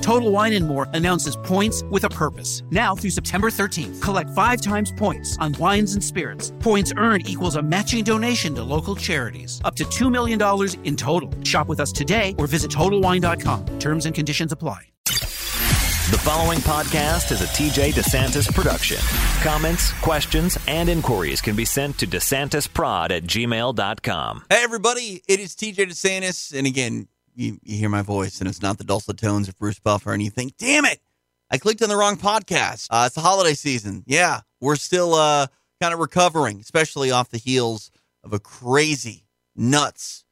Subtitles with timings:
[0.00, 2.62] Total Wine and More announces points with a purpose.
[2.70, 6.52] Now through September 13th, collect five times points on wines and spirits.
[6.60, 9.60] Points earned equals a matching donation to local charities.
[9.64, 10.40] Up to $2 million
[10.84, 11.30] in total.
[11.44, 13.78] Shop with us today or visit TotalWine.com.
[13.78, 14.90] Terms and conditions apply.
[16.10, 18.96] The following podcast is a TJ DeSantis production.
[19.44, 24.44] Comments, questions, and inquiries can be sent to DeSantisProd at gmail.com.
[24.50, 26.52] Hey, everybody, it is TJ DeSantis.
[26.52, 27.06] And again,
[27.40, 30.22] you, you hear my voice, and it's not the dulcet tones of Bruce Buffer, and
[30.22, 31.00] you think, damn it,
[31.50, 32.88] I clicked on the wrong podcast.
[32.90, 34.04] Uh, it's the holiday season.
[34.06, 35.46] Yeah, we're still uh,
[35.80, 37.90] kind of recovering, especially off the heels
[38.22, 39.24] of a crazy,
[39.56, 40.24] nuts,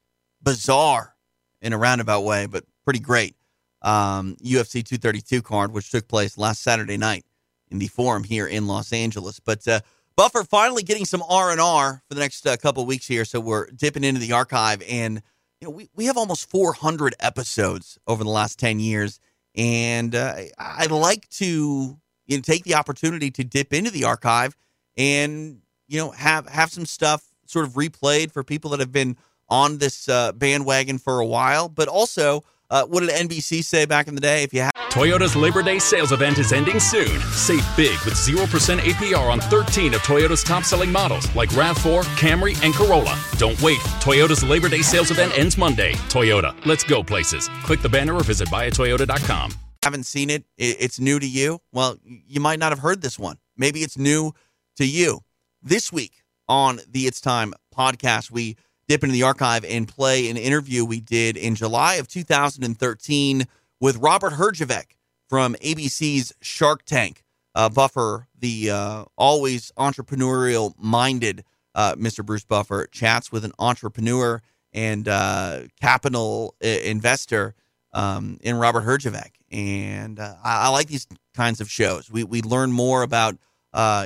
[0.43, 1.15] bizarre,
[1.61, 3.35] in a roundabout way, but pretty great
[3.83, 7.25] um, UFC 232 card, which took place last Saturday night
[7.71, 9.41] in the Forum here in Los Angeles.
[9.41, 9.81] But uh,
[10.17, 13.41] Buffer finally getting some R and R for the next uh, couple weeks here, so
[13.41, 15.23] we're dipping into the archive, and
[15.61, 19.21] you know we we have almost 400 episodes over the last 10 years,
[19.57, 24.57] and uh, I'd like to you know take the opportunity to dip into the archive
[24.97, 29.17] and you know have have some stuff sort of replayed for people that have been
[29.49, 34.09] on this uh, bandwagon for a while, but also uh, what did NBC say back
[34.09, 34.43] in the day?
[34.43, 37.21] If you have Toyota's Labor Day sales event is ending soon.
[37.31, 42.61] Save big with 0% APR on 13 of Toyota's top selling models like RAV4, Camry,
[42.65, 43.19] and Corolla.
[43.37, 43.79] Don't wait.
[44.01, 45.93] Toyota's Labor Day sales event ends Monday.
[46.09, 47.49] Toyota, let's go places.
[47.65, 49.53] Click the banner or visit buyatoyota.com.
[49.85, 51.61] haven't seen it, it's new to you.
[51.73, 53.37] Well, you might not have heard this one.
[53.57, 54.33] Maybe it's new
[54.77, 55.21] to you.
[55.63, 58.57] This week on the It's Time podcast, we
[58.89, 63.47] dip into the archive and play an interview we did in July of 2013
[63.81, 64.97] with Robert Herjavec
[65.29, 67.23] from ABC's Shark Tank.
[67.55, 71.45] Uh, Buffer, the uh, always entrepreneurial minded
[71.75, 72.25] uh, Mr.
[72.25, 74.41] Bruce Buffer, chats with an entrepreneur
[74.73, 77.55] and uh, capital uh, investor
[77.93, 79.33] um, in Robert Herjavec.
[79.51, 82.11] And uh, I, I, like these kinds of shows.
[82.11, 83.35] We, we learn more about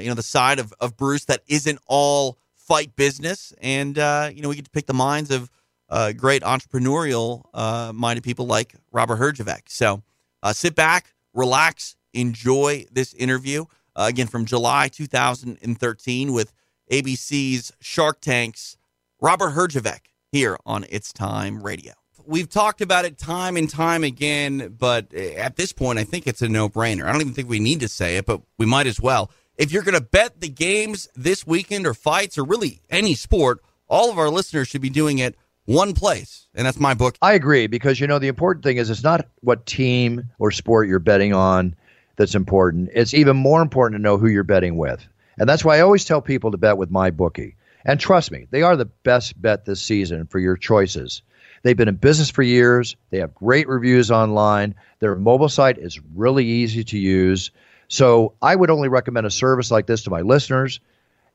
[0.00, 2.38] you know the side of, of Bruce that isn't all
[2.72, 5.50] fight business, and uh, you know we get to pick the minds of
[5.90, 9.64] uh, great entrepreneurial uh, minded people like Robert Herjavec.
[9.66, 10.02] So
[10.42, 16.54] uh, sit back, relax, enjoy this interview uh, again from July 2013 with
[16.90, 18.78] ABC's Shark Tank's
[19.20, 21.92] Robert Herjavec here on It's Time Radio.
[22.24, 26.40] We've talked about it time and time again, but at this point, I think it's
[26.40, 27.04] a no brainer.
[27.04, 29.72] I don't even think we need to say it, but we might as well if
[29.72, 34.10] you're going to bet the games this weekend or fights or really any sport, all
[34.10, 37.16] of our listeners should be doing it one place, and that's my book.
[37.22, 40.88] I agree because you know the important thing is it's not what team or sport
[40.88, 41.76] you're betting on
[42.16, 42.90] that's important.
[42.94, 45.06] It's even more important to know who you're betting with.
[45.38, 47.56] And that's why I always tell people to bet with my bookie.
[47.84, 51.22] And trust me, they are the best bet this season for your choices.
[51.62, 52.96] They've been in business for years.
[53.10, 54.74] They have great reviews online.
[54.98, 57.50] Their mobile site is really easy to use.
[57.92, 60.80] So I would only recommend a service like this to my listeners.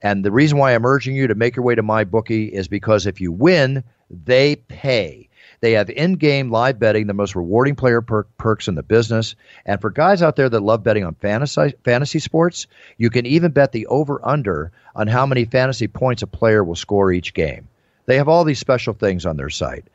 [0.01, 2.67] And the reason why I'm urging you to make your way to my bookie is
[2.67, 5.29] because if you win, they pay.
[5.61, 9.35] They have in-game live betting, the most rewarding player per- perks in the business.
[9.67, 12.65] And for guys out there that love betting on fantasy fantasy sports,
[12.97, 17.11] you can even bet the over/under on how many fantasy points a player will score
[17.11, 17.67] each game.
[18.07, 19.85] They have all these special things on their site.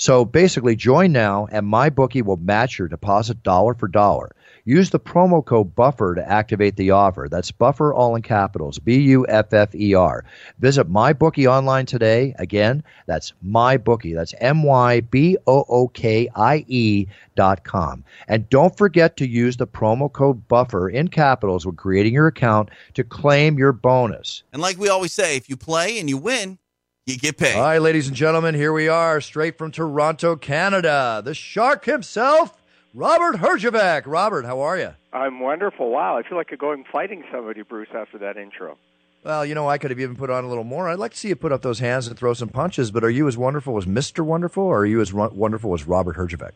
[0.00, 4.34] So basically, join now, and my bookie will match your deposit dollar for dollar.
[4.64, 7.28] Use the promo code BUFFER to activate the offer.
[7.30, 10.24] That's BUFFER all in capitals, B U F F E R.
[10.58, 12.34] Visit MyBookie online today.
[12.38, 14.14] Again, that's MyBookie.
[14.14, 18.02] That's M Y B O O K I E dot com.
[18.26, 22.70] And don't forget to use the promo code BUFFER in capitals when creating your account
[22.94, 24.44] to claim your bonus.
[24.54, 26.58] And like we always say, if you play and you win,
[27.06, 27.56] you get paid.
[27.56, 31.22] All right, ladies and gentlemen, here we are, straight from Toronto, Canada.
[31.24, 32.56] The shark himself.
[32.92, 34.02] Robert Herjavec.
[34.06, 34.94] Robert, how are you?
[35.12, 35.90] I'm wonderful.
[35.90, 38.76] Wow, I feel like I'm going fighting somebody, Bruce, after that intro.
[39.24, 40.88] Well, you know, I could have even put on a little more.
[40.88, 42.90] I'd like to see you put up those hands and throw some punches.
[42.90, 45.86] But are you as wonderful as Mister Wonderful, or are you as ro- wonderful as
[45.86, 46.52] Robert Herjavec?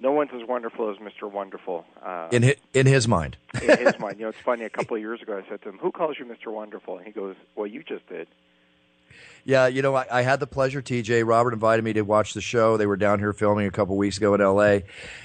[0.00, 1.30] No one's as wonderful as Mr.
[1.30, 1.84] Wonderful.
[2.02, 3.36] Uh, In his, in his mind.
[3.60, 4.16] in his mind.
[4.18, 4.64] You know, it's funny.
[4.64, 6.50] A couple of years ago, I said to him, "Who calls you Mr.
[6.52, 8.26] Wonderful?" And he goes, "Well, you just did."
[9.44, 10.82] Yeah, you know, I, I had the pleasure.
[10.82, 12.76] TJ Robert invited me to watch the show.
[12.76, 14.84] They were down here filming a couple weeks ago in L.A.,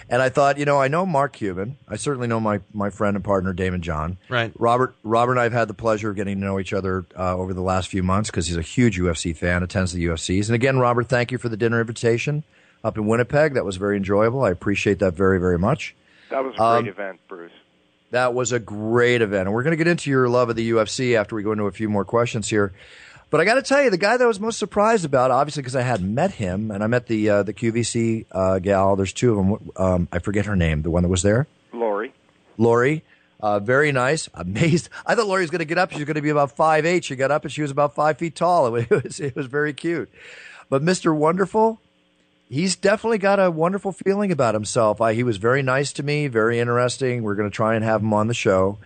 [0.10, 1.78] and I thought, you know, I know Mark Cuban.
[1.88, 4.18] I certainly know my my friend and partner Daymond John.
[4.30, 4.52] Right.
[4.58, 7.36] Robert Robert and I have had the pleasure of getting to know each other uh,
[7.36, 10.46] over the last few months because he's a huge UFC fan, attends the UFCs.
[10.48, 12.44] And again, Robert, thank you for the dinner invitation
[12.84, 13.56] up in Winnipeg.
[13.56, 14.44] That was very enjoyable.
[14.44, 15.96] I appreciate that very very much.
[16.30, 17.52] That was a great Um, event, Bruce.
[18.12, 19.48] That was a great event.
[19.48, 21.66] And we're going to get into your love of the UFC after we go into
[21.66, 22.72] a few more questions here.
[23.30, 25.62] But I got to tell you, the guy that I was most surprised about, obviously,
[25.62, 28.96] because I had met him and I met the uh, the QVC uh, gal.
[28.96, 29.72] There's two of them.
[29.76, 30.84] Um, I forget her name.
[30.84, 32.14] The one that was there, Lori.
[32.58, 33.04] Lori.
[33.40, 34.30] Uh, very nice.
[34.34, 34.90] Amazed.
[35.06, 35.92] I thought Lori was going to get up.
[35.92, 37.04] She was going to be about five eight.
[37.04, 38.74] She got up and she was about five feet tall.
[38.76, 40.10] It was it was very cute.
[40.70, 41.16] But Mr.
[41.16, 41.80] Wonderful,
[42.50, 45.02] he's definitely got a wonderful feeling about himself.
[45.02, 47.24] I, he was very nice to me, very interesting.
[47.24, 48.80] We're going to try and have him on the show.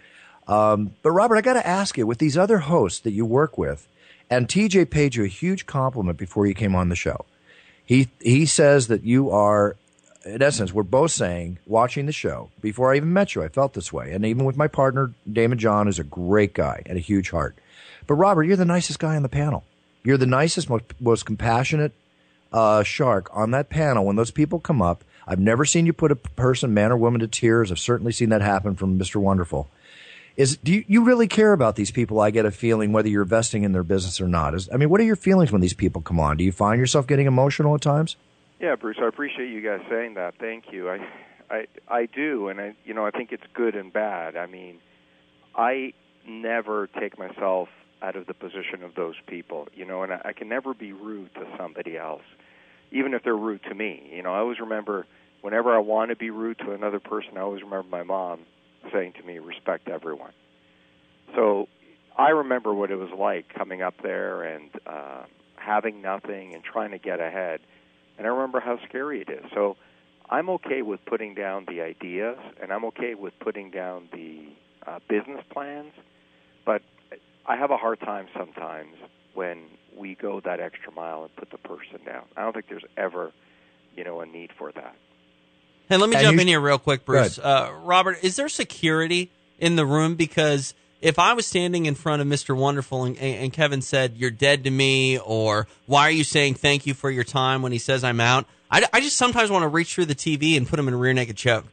[0.47, 3.57] Um, but Robert, I got to ask you, with these other hosts that you work
[3.57, 3.87] with,
[4.29, 7.25] and TJ paid you a huge compliment before you came on the show.
[7.83, 9.75] He he says that you are,
[10.25, 13.73] in essence, we're both saying, watching the show before I even met you, I felt
[13.73, 17.01] this way, and even with my partner Daymond John is a great guy and a
[17.01, 17.57] huge heart.
[18.05, 19.63] But Robert, you're the nicest guy on the panel.
[20.03, 21.91] You're the nicest, most, most compassionate
[22.51, 24.05] uh, shark on that panel.
[24.05, 27.21] When those people come up, I've never seen you put a person, man or woman,
[27.21, 27.71] to tears.
[27.71, 29.17] I've certainly seen that happen from Mr.
[29.17, 29.69] Wonderful.
[30.39, 32.21] Is do you, you really care about these people?
[32.21, 34.55] I get a feeling whether you're investing in their business or not.
[34.55, 36.37] Is I mean, what are your feelings when these people come on?
[36.37, 38.15] Do you find yourself getting emotional at times?
[38.57, 40.35] Yeah, Bruce, I appreciate you guys saying that.
[40.39, 40.89] Thank you.
[40.89, 41.05] I,
[41.49, 44.37] I, I do, and I, you know, I think it's good and bad.
[44.37, 44.79] I mean,
[45.57, 45.91] I
[46.25, 47.67] never take myself
[48.01, 50.93] out of the position of those people, you know, and I, I can never be
[50.93, 52.23] rude to somebody else,
[52.93, 54.09] even if they're rude to me.
[54.13, 55.05] You know, I always remember
[55.41, 58.45] whenever I want to be rude to another person, I always remember my mom
[58.91, 60.33] saying to me, "Respect everyone."
[61.35, 61.67] So
[62.17, 65.23] I remember what it was like coming up there and uh,
[65.55, 67.61] having nothing and trying to get ahead,
[68.17, 69.45] and I remember how scary it is.
[69.53, 69.77] So
[70.29, 74.47] I'm okay with putting down the ideas, and I'm okay with putting down the
[74.85, 75.93] uh, business plans,
[76.65, 76.81] but
[77.45, 78.95] I have a hard time sometimes
[79.33, 79.65] when
[79.97, 82.25] we go that extra mile and put the person down.
[82.37, 83.31] I don't think there's ever,
[83.95, 84.95] you know, a need for that.
[85.89, 87.39] Hey, let me And jump you- in here real quick, Bruce.
[87.39, 90.15] Uh, Robert, is there security in the room?
[90.15, 92.55] Because if I was standing in front of Mr.
[92.55, 96.85] Wonderful and, and Kevin said, You're dead to me, or why are you saying thank
[96.85, 98.45] you for your time when he says I'm out?
[98.69, 100.97] I, I just sometimes want to reach through the TV and put him in a
[100.97, 101.65] rear naked choke.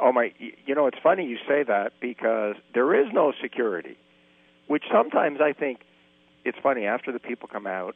[0.00, 0.32] Oh my!
[0.66, 3.96] You know, it's funny you say that because there is no security,
[4.66, 5.78] which sometimes I think
[6.44, 6.86] it's funny.
[6.86, 7.94] After the people come out,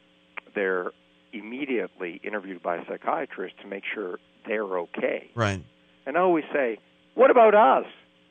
[0.55, 0.91] they're
[1.33, 5.29] immediately interviewed by a psychiatrist to make sure they're okay.
[5.35, 5.63] Right.
[6.05, 6.79] And I always say,
[7.15, 7.85] "What about us?"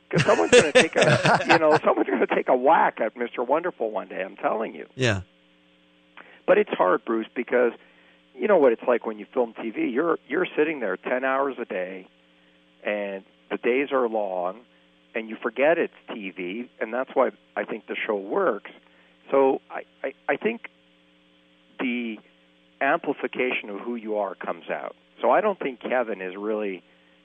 [0.09, 3.15] Because someone's going to take a, you know, someone's going to take a whack at
[3.17, 4.23] Mister Wonderful one day.
[4.23, 4.87] I'm telling you.
[4.95, 5.21] Yeah.
[6.45, 7.73] But it's hard, Bruce, because
[8.33, 9.93] you know what it's like when you film TV.
[9.93, 12.07] You're you're sitting there ten hours a day,
[12.83, 14.61] and the days are long,
[15.13, 18.71] and you forget it's TV, and that's why I think the show works.
[19.29, 20.16] So I I, I think the
[22.97, 24.95] amplification of who you are comes out.
[25.21, 26.83] So I don't think Kevin is really,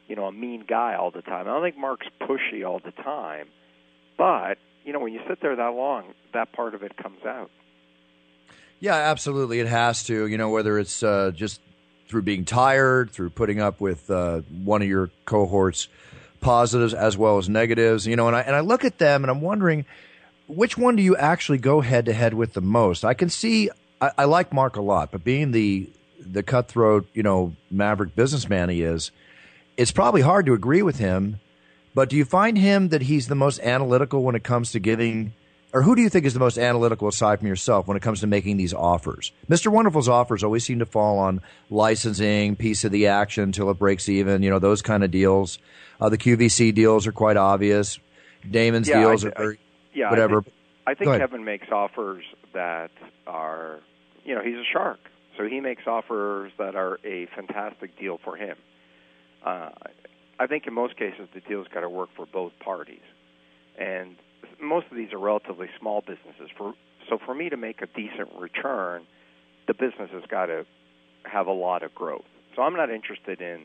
[0.08, 1.46] you know, a mean guy all the time.
[1.48, 3.48] I don't think Mark's pushy all the time.
[4.16, 7.50] But, you know, when you sit there that long, that part of it comes out.
[8.80, 9.60] Yeah, absolutely.
[9.60, 10.26] It has to.
[10.26, 11.60] You know, whether it's uh, just
[12.08, 15.88] through being tired, through putting up with uh, one of your cohorts'
[16.40, 18.06] positives as well as negatives.
[18.06, 19.86] You know, and I and I look at them and I'm wondering
[20.48, 23.04] which one do you actually go head to head with the most?
[23.04, 23.70] I can see.
[24.02, 25.88] I, I like Mark a lot, but being the
[26.20, 29.10] the cutthroat, you know, maverick businessman he is,
[29.76, 31.40] it's probably hard to agree with him.
[31.94, 35.32] But do you find him that he's the most analytical when it comes to giving,
[35.74, 38.20] or who do you think is the most analytical aside from yourself when it comes
[38.20, 39.32] to making these offers?
[39.50, 39.70] Mr.
[39.70, 41.40] Wonderful's offers always seem to fall on
[41.70, 45.58] licensing, piece of the action until it breaks even, you know, those kind of deals.
[46.00, 47.98] Uh, the QVC deals are quite obvious.
[48.48, 49.58] Damon's Yeah, deals I- are very,
[49.92, 50.38] Yeah, whatever.
[50.38, 50.54] I think,
[50.86, 52.90] I think Kevin makes offers that
[53.26, 53.80] are,
[54.24, 55.00] you know, he's a shark,
[55.36, 58.56] so he makes offers that are a fantastic deal for him.
[59.44, 59.70] Uh,
[60.38, 63.02] I think in most cases the deal's got to work for both parties,
[63.78, 64.16] and
[64.60, 66.50] most of these are relatively small businesses.
[66.56, 66.74] For
[67.08, 69.06] so for me to make a decent return,
[69.66, 70.64] the business has got to
[71.24, 72.24] have a lot of growth.
[72.54, 73.62] So I'm not interested in,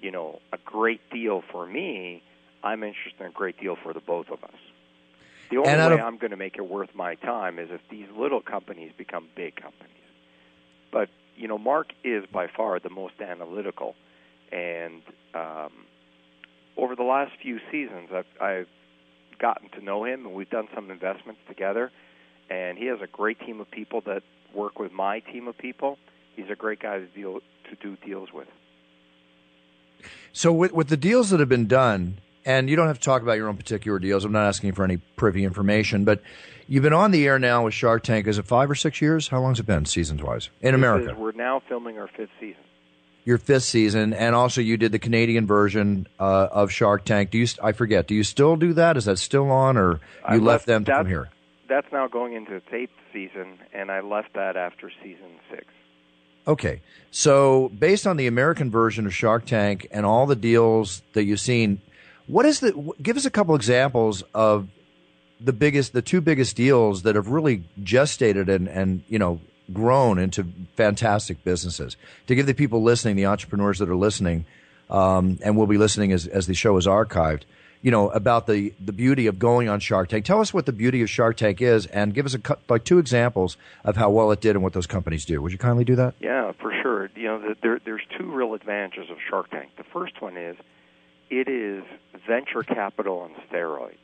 [0.00, 2.22] you know, a great deal for me.
[2.64, 4.58] I'm interested in a great deal for the both of us.
[5.52, 8.40] The only way I'm going to make it worth my time is if these little
[8.40, 9.92] companies become big companies.
[10.90, 13.94] But you know, Mark is by far the most analytical,
[14.50, 15.02] and
[15.34, 15.72] um,
[16.76, 18.66] over the last few seasons, I've, I've
[19.38, 21.90] gotten to know him, and we've done some investments together.
[22.48, 24.22] And he has a great team of people that
[24.54, 25.98] work with my team of people.
[26.34, 28.48] He's a great guy to deal to do deals with.
[30.32, 33.22] So with with the deals that have been done, and you don't have to talk
[33.22, 34.24] about your own particular deals.
[34.24, 36.22] I'm not asking for any privy information, but
[36.68, 38.26] you've been on the air now with Shark Tank.
[38.26, 39.28] Is it five or six years?
[39.28, 41.10] How long's it been, seasons wise, in This America?
[41.12, 42.62] is- we're now filming our fifth season.
[43.24, 47.30] Your fifth season, and also you did the Canadian version uh, of Shark Tank.
[47.30, 47.46] Do you?
[47.62, 48.08] I forget.
[48.08, 48.96] Do you still do that?
[48.96, 51.28] Is that still on, or you I left, left them to come here?
[51.68, 55.66] That's now going into its eighth season, and I left that after season six.
[56.48, 56.80] Okay.
[57.12, 61.38] So, based on the American version of Shark Tank and all the deals that you've
[61.38, 61.80] seen,
[62.26, 64.68] what is the give us a couple examples of
[65.40, 69.40] the biggest the two biggest deals that have really gestated and and, you know,
[69.72, 71.96] grown into fantastic businesses.
[72.26, 74.44] To give the people listening, the entrepreneurs that are listening,
[74.90, 77.42] um, and will be listening as as the show is archived,
[77.80, 80.24] you know, about the the beauty of going on Shark Tank.
[80.24, 82.98] Tell us what the beauty of Shark Tank is and give us a like two
[82.98, 85.42] examples of how well it did and what those companies do.
[85.42, 86.14] Would you kindly do that?
[86.20, 87.10] Yeah, for sure.
[87.16, 89.70] You know, the, there, there's two real advantages of Shark Tank.
[89.76, 90.56] The first one is
[91.32, 91.82] it is
[92.28, 93.96] venture capital on steroids.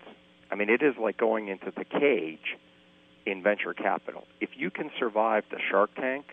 [0.51, 2.57] I mean, it is like going into the cage
[3.27, 4.25] in venture capital.
[4.41, 6.25] If you can survive the Shark Tank,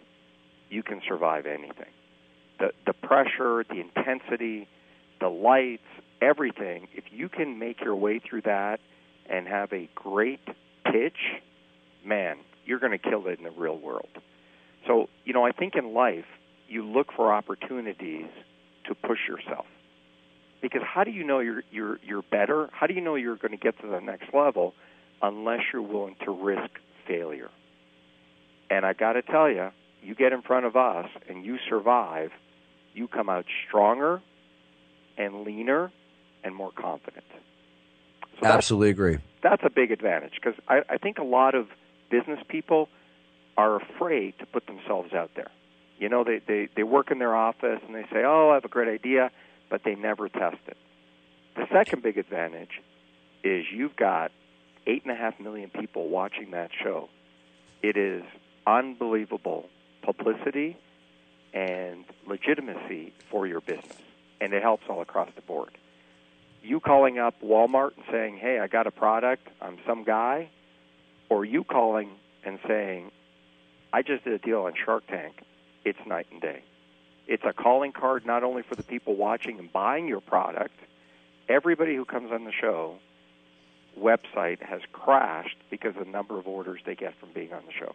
[0.70, 1.92] you can survive anything.
[2.60, 4.70] The the pressure, the intensity,
[5.20, 5.84] the lights,
[6.22, 6.88] everything.
[6.94, 8.80] If you can make your way through that
[9.30, 10.48] and have a great
[10.86, 11.18] pitch,
[12.06, 14.08] man, you're going to kill it in the real world.
[14.88, 16.26] So, you know, I think in life,
[16.70, 18.28] you look for opportunities
[18.86, 19.66] to push yourself.
[20.72, 22.70] Because how do you know you're you're you're better?
[22.72, 24.74] How do you know you're going to get to the next level
[25.22, 26.72] unless you're willing to risk
[27.08, 27.50] failure?
[28.70, 29.70] And I got to tell you,
[30.02, 32.32] you get in front of us and you survive,
[32.94, 34.22] you come out stronger
[35.18, 35.92] and leaner
[36.44, 37.26] and more confident.
[38.42, 39.18] So Absolutely agree.
[39.44, 41.68] that's a big advantage because I, I think a lot of
[42.10, 42.90] business people
[43.56, 45.52] are afraid to put themselves out there.
[45.98, 48.66] You know, they, they, they work in their office and they say, oh, I have
[48.66, 49.32] a great idea,
[49.70, 50.78] but they never test it.
[51.56, 52.82] The second big advantage
[53.44, 54.32] is you've got
[54.88, 57.10] eight and a half million people watching that show.
[57.82, 58.24] It is
[58.68, 59.70] unbelievable
[60.02, 60.78] publicity
[61.54, 63.98] and legitimacy for your business,
[64.42, 65.72] and it helps all across the board
[66.66, 69.48] you calling up Walmart and saying, "Hey, I got a product.
[69.62, 70.50] I'm some guy,"
[71.30, 72.10] or you calling
[72.44, 73.12] and saying,
[73.94, 75.36] "I just did a deal on Shark Tank."
[75.84, 76.64] It's night and day.
[77.28, 80.76] It's a calling card not only for the people watching and buying your product.
[81.50, 82.98] Everybody who comes on the show
[84.00, 87.72] website has crashed because of the number of orders they get from being on the
[87.72, 87.94] show.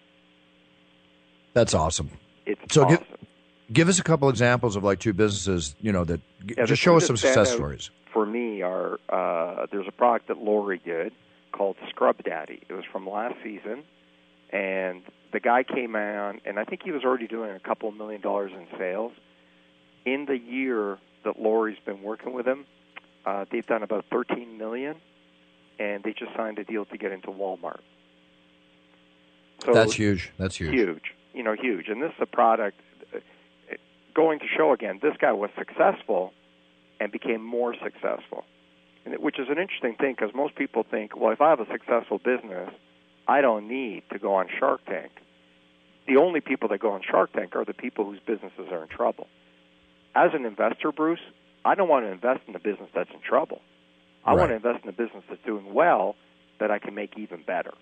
[1.53, 2.11] That's awesome.
[2.47, 2.97] It's So awesome.
[2.99, 3.29] give,
[3.73, 6.97] give us a couple examples of like two businesses, you know, that Yeah, just show
[6.97, 7.91] us some success stories.
[8.13, 11.13] For me, are uh, there's a product that Lori did
[11.53, 12.63] called Scrub Daddy.
[12.69, 13.85] It was from last season,
[14.53, 17.95] and the guy came on, and I think he was already doing a couple of
[17.97, 19.13] million dollars in sales.
[20.05, 22.65] In the year that Lori's been working with him,
[23.27, 24.97] uh, they've done about 13 million,
[25.79, 27.81] and they just signed a deal to get into Walmart.
[29.65, 30.33] So That's huge.
[30.39, 30.73] That's huge.
[30.73, 31.15] huge.
[31.35, 31.89] You know, huge.
[31.89, 32.81] And this is a product.
[33.15, 33.19] uh,
[34.15, 36.33] Going to show again, this guy was successful
[36.99, 38.45] and became more successful,
[39.05, 41.61] and it, which is an interesting thing because most people think, well, if I have
[41.61, 42.71] a successful business,
[43.27, 45.13] I don't need to go on Shark Tank.
[46.07, 48.89] The only people that go on Shark Tank are the people whose businesses are in
[48.89, 49.29] trouble.
[50.15, 51.21] As an investor, Bruce,
[51.65, 53.61] I don't want to invest in a business that's in trouble.
[54.25, 56.17] I want to invest in a business that's doing well
[56.59, 57.73] that I can make even better.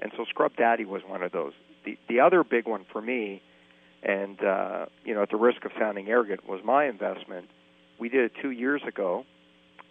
[0.00, 1.52] And so Scrub Daddy was one of those.
[1.84, 3.40] The the other big one for me,
[4.02, 7.48] and uh, you know, at the risk of sounding arrogant, was my investment.
[7.98, 9.24] We did it two years ago,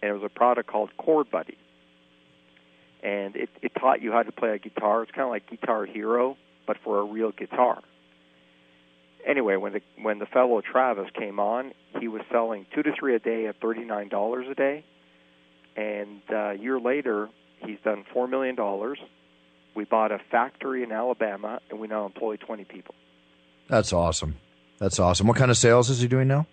[0.02, 1.56] and it was a product called ChordBuddy,
[3.02, 5.02] and it, it taught you how to play a guitar.
[5.02, 7.80] It's kind of like Guitar Hero, but for a real guitar.
[9.26, 13.14] Anyway, when the when the fellow Travis came on, he was selling two to three
[13.14, 14.84] a day at thirty nine dollars a day,
[15.76, 17.28] and uh, a year later,
[17.64, 18.98] he's done four million dollars.
[19.74, 22.94] We bought a factory in Alabama, and we now employ 20 people.
[23.68, 24.36] That's awesome.
[24.78, 25.26] That's awesome.
[25.26, 26.46] What kind of sales is he doing now?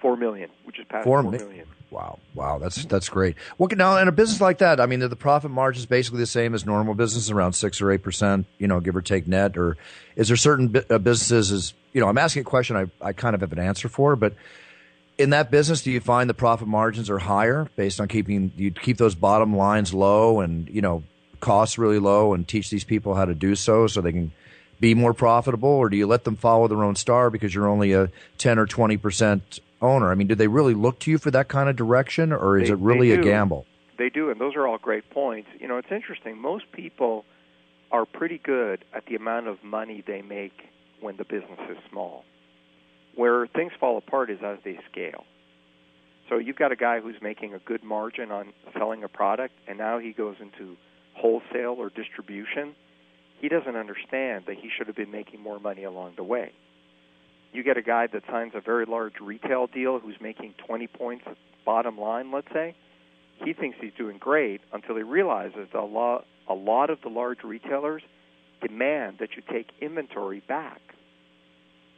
[0.00, 0.48] Four million.
[0.64, 1.66] We just passed Four four mi- million.
[1.92, 3.36] Wow, wow, that's that's great.
[3.58, 4.80] What now in a business like that?
[4.80, 7.92] I mean, the profit margin is basically the same as normal business, around six or
[7.92, 9.76] eight percent, you know, give or take net, or
[10.16, 11.52] is there certain uh, businesses?
[11.52, 14.16] Is you know, I'm asking a question I I kind of have an answer for,
[14.16, 14.32] but
[15.18, 18.70] in that business, do you find the profit margins are higher based on keeping you
[18.70, 21.02] keep those bottom lines low and you know
[21.40, 24.32] costs really low and teach these people how to do so so they can
[24.80, 27.92] be more profitable, or do you let them follow their own star because you're only
[27.92, 30.10] a 10 or 20 percent owner?
[30.10, 32.68] I mean, do they really look to you for that kind of direction, or is
[32.68, 33.66] They- it really a gamble?
[33.98, 35.48] They do, and those are all great points.
[35.60, 36.38] You know, it's interesting.
[36.38, 37.24] Most people
[37.90, 40.68] are pretty good at the amount of money they make
[41.00, 42.24] when the business is small.
[43.14, 45.24] Where things fall apart is as they scale.
[46.28, 49.76] So you've got a guy who's making a good margin on selling a product, and
[49.76, 50.76] now he goes into
[51.14, 52.74] wholesale or distribution.
[53.40, 56.52] He doesn't understand that he should have been making more money along the way.
[57.52, 61.24] You get a guy that signs a very large retail deal who's making 20 points
[61.64, 62.74] bottom line, let's say.
[63.44, 67.42] He thinks he's doing great until he realizes a lot, a lot of the large
[67.42, 68.02] retailers
[68.60, 70.80] demand that you take inventory back.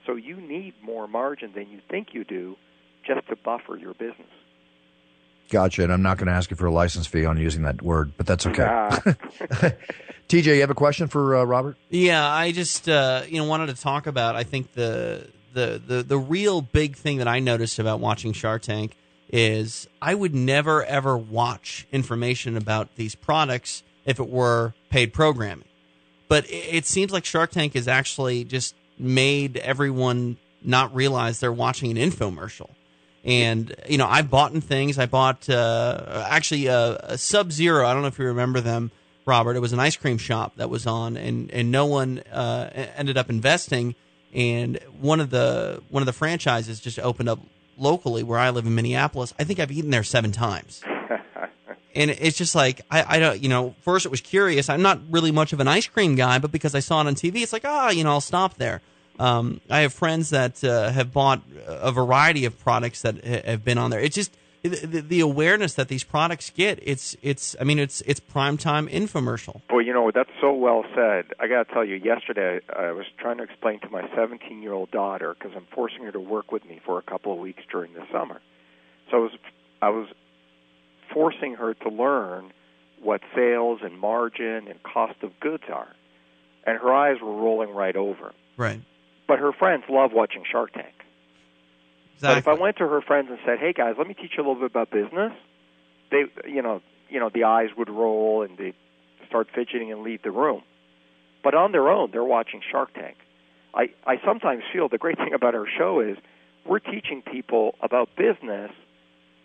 [0.06, 2.56] So you need more margin than you think you do
[3.06, 4.28] just to buffer your business.
[5.50, 5.84] Gotcha.
[5.84, 8.12] And I'm not going to ask you for a license fee on using that word,
[8.16, 8.62] but that's okay.
[10.28, 11.76] TJ, you have a question for uh, Robert?
[11.90, 14.36] Yeah, I just uh, you know wanted to talk about.
[14.36, 18.62] I think the, the the the real big thing that I noticed about watching Shark
[18.62, 18.96] Tank
[19.30, 25.68] is I would never ever watch information about these products if it were paid programming.
[26.28, 31.52] But it, it seems like Shark Tank has actually just made everyone not realize they're
[31.52, 32.70] watching an infomercial.
[33.24, 34.98] And you know, I've bought in things.
[34.98, 37.86] I bought uh, actually uh, a Sub Zero.
[37.86, 38.90] I don't know if you remember them,
[39.24, 39.56] Robert.
[39.56, 43.16] It was an ice cream shop that was on, and and no one uh, ended
[43.16, 43.94] up investing.
[44.34, 47.38] And one of the one of the franchises just opened up
[47.78, 49.32] locally where I live in Minneapolis.
[49.38, 50.82] I think I've eaten there seven times.
[51.96, 53.76] And it's just like I, I don't, you know.
[53.82, 54.68] First, it was curious.
[54.68, 57.14] I'm not really much of an ice cream guy, but because I saw it on
[57.14, 58.80] TV, it's like, ah, you know, I'll stop there.
[59.20, 63.64] Um, I have friends that uh, have bought a variety of products that ha- have
[63.64, 64.00] been on there.
[64.00, 64.36] It's just
[64.68, 66.78] the, the, awareness that these products get.
[66.82, 67.54] It's it's.
[67.60, 69.60] I mean, it's it's prime time infomercial.
[69.68, 71.26] Boy, you know that's so well said.
[71.38, 75.34] I got to tell you, yesterday I was trying to explain to my 17-year-old daughter
[75.38, 78.04] because I'm forcing her to work with me for a couple of weeks during the
[78.10, 78.40] summer.
[79.10, 79.32] So I was
[79.82, 80.08] I was
[81.12, 82.52] forcing her to learn
[83.02, 85.94] what sales and margin and cost of goods are,
[86.66, 88.32] and her eyes were rolling right over.
[88.56, 88.80] Right.
[89.28, 91.03] But her friends love watching Shark Tank.
[92.20, 94.42] But if I went to her friends and said, "Hey guys, let me teach you
[94.42, 95.32] a little bit about business,"
[96.10, 98.74] they, you know, you know, the eyes would roll and they
[99.28, 100.62] start fidgeting and leave the room.
[101.42, 103.16] But on their own, they're watching Shark Tank.
[103.74, 106.16] I I sometimes feel the great thing about our show is
[106.64, 108.70] we're teaching people about business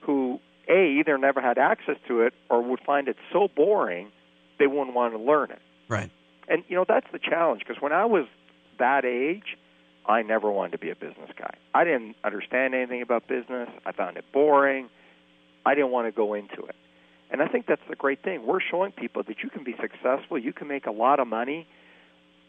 [0.02, 4.12] who a either never had access to it or would find it so boring
[4.60, 5.62] they wouldn't want to learn it.
[5.88, 6.12] Right.
[6.48, 8.26] And you know that's the challenge because when I was
[8.78, 9.58] that age,
[10.06, 11.54] I never wanted to be a business guy.
[11.74, 13.70] I didn't understand anything about business.
[13.86, 14.90] I found it boring.
[15.66, 16.76] I didn't want to go into it.
[17.32, 18.46] And I think that's the great thing.
[18.46, 21.68] We're showing people that you can be successful, you can make a lot of money,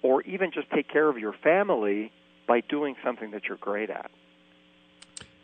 [0.03, 2.13] or even just take care of your family
[2.47, 4.11] by doing something that you're great at.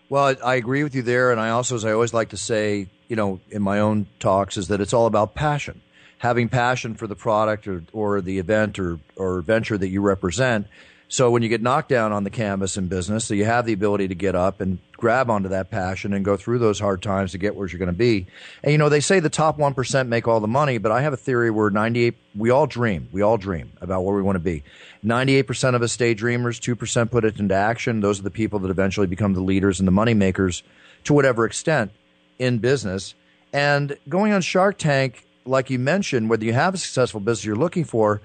[0.08, 2.88] Well, I agree with you there, and I also, as I always like to say,
[3.08, 5.82] you know, in my own talks, is that it's all about passion.
[6.18, 10.66] Having passion for the product or, or the event or, or venture that you represent.
[11.08, 13.72] So when you get knocked down on the canvas in business, so you have the
[13.72, 17.30] ability to get up and grab onto that passion and go through those hard times
[17.32, 18.26] to get where you're going to be.
[18.64, 21.12] And you know, they say the top 1% make all the money, but I have
[21.12, 24.40] a theory where 98, we all dream, we all dream about where we want to
[24.40, 24.64] be.
[25.04, 28.00] 98% of us stay dreamers, 2% put it into action.
[28.00, 30.64] Those are the people that eventually become the leaders and the money makers
[31.04, 31.92] to whatever extent
[32.40, 33.14] in business.
[33.52, 37.54] And going on Shark Tank, like you mentioned, whether you have a successful business you're
[37.54, 38.20] looking for,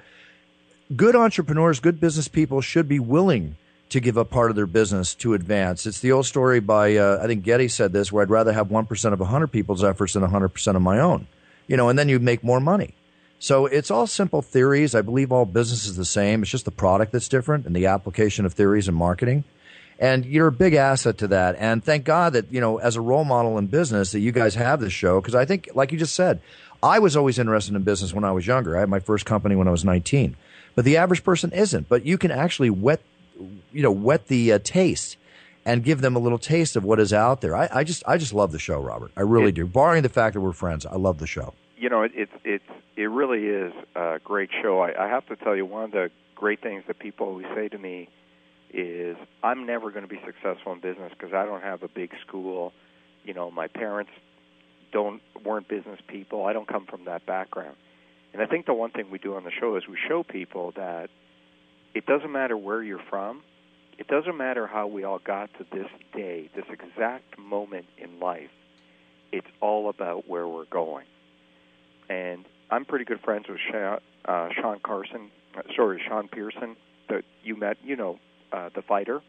[0.95, 3.55] good entrepreneurs, good business people should be willing
[3.89, 5.85] to give up part of their business to advance.
[5.85, 8.69] It's the old story by, uh, I think Getty said this, where I'd rather have
[8.69, 11.27] 1% of 100 people's efforts than 100% of my own.
[11.67, 12.95] You know, and then you make more money.
[13.39, 14.93] So it's all simple theories.
[14.93, 16.41] I believe all business is the same.
[16.41, 19.43] It's just the product that's different and the application of theories and marketing.
[19.99, 21.55] And you're a big asset to that.
[21.57, 24.55] And thank God that, you know, as a role model in business that you guys
[24.55, 25.19] have this show.
[25.21, 26.39] Cause I think, like you just said,
[26.83, 28.77] I was always interested in business when I was younger.
[28.77, 30.35] I had my first company when I was 19,
[30.75, 31.89] but the average person isn't.
[31.89, 33.01] But you can actually wet,
[33.71, 35.17] you know, wet the uh, taste
[35.65, 37.55] and give them a little taste of what is out there.
[37.55, 39.11] I, I just, I just love the show, Robert.
[39.15, 39.67] I really do.
[39.67, 41.53] Barring the fact that we're friends, I love the show.
[41.77, 42.63] you know, it, it's it's
[42.95, 44.79] it really is a great show.
[44.81, 47.67] I, I have to tell you, one of the great things that people always say
[47.69, 48.07] to me
[48.73, 52.11] is, "I'm never going to be successful in business because I don't have a big
[52.25, 52.73] school.
[53.23, 54.11] You know, my parents
[54.91, 56.45] don't weren't business people.
[56.45, 57.75] I don't come from that background."
[58.33, 60.71] And I think the one thing we do on the show is we show people
[60.75, 61.09] that
[61.93, 63.41] it doesn't matter where you're from.
[63.97, 68.49] It doesn't matter how we all got to this day, this exact moment in life.
[69.31, 71.05] It's all about where we're going.
[72.09, 75.29] And I'm pretty good friends with Sean, uh, Sean Carson.
[75.55, 76.75] Uh, sorry, Sean Pierson
[77.09, 77.77] that you met.
[77.83, 78.19] You know,
[78.53, 79.21] uh, the fighter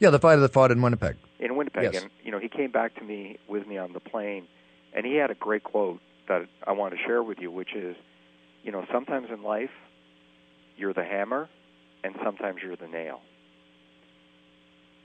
[0.00, 1.16] Yeah, the fighter that fought in Winnipeg.
[1.38, 2.02] in Winnipeg, Yes.
[2.02, 4.46] and you know he came back to me with me on the plane,
[4.92, 7.96] and he had a great quote that I want to share with you, which is,
[8.68, 9.70] you know, sometimes in life
[10.76, 11.48] you're the hammer,
[12.04, 13.22] and sometimes you're the nail.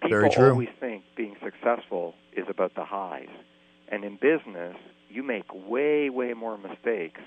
[0.02, 0.50] People Very true.
[0.50, 3.30] always think being successful is about the highs,
[3.88, 4.76] and in business
[5.10, 7.22] you make way way more mistakes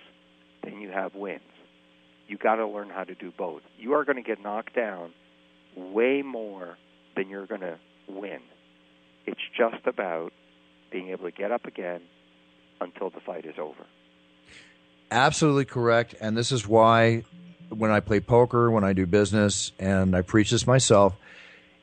[0.63, 1.41] than you have wins.
[2.29, 3.63] You got to learn how to do both.
[3.79, 5.13] You are going to get knocked down
[5.75, 6.77] way more
[7.17, 8.41] than you're going to win.
[9.25, 10.35] It's just about
[10.93, 12.03] being able to get up again
[12.83, 13.87] until the fight is over.
[15.11, 16.15] Absolutely correct.
[16.21, 17.25] And this is why
[17.69, 21.17] when I play poker, when I do business, and I preach this myself,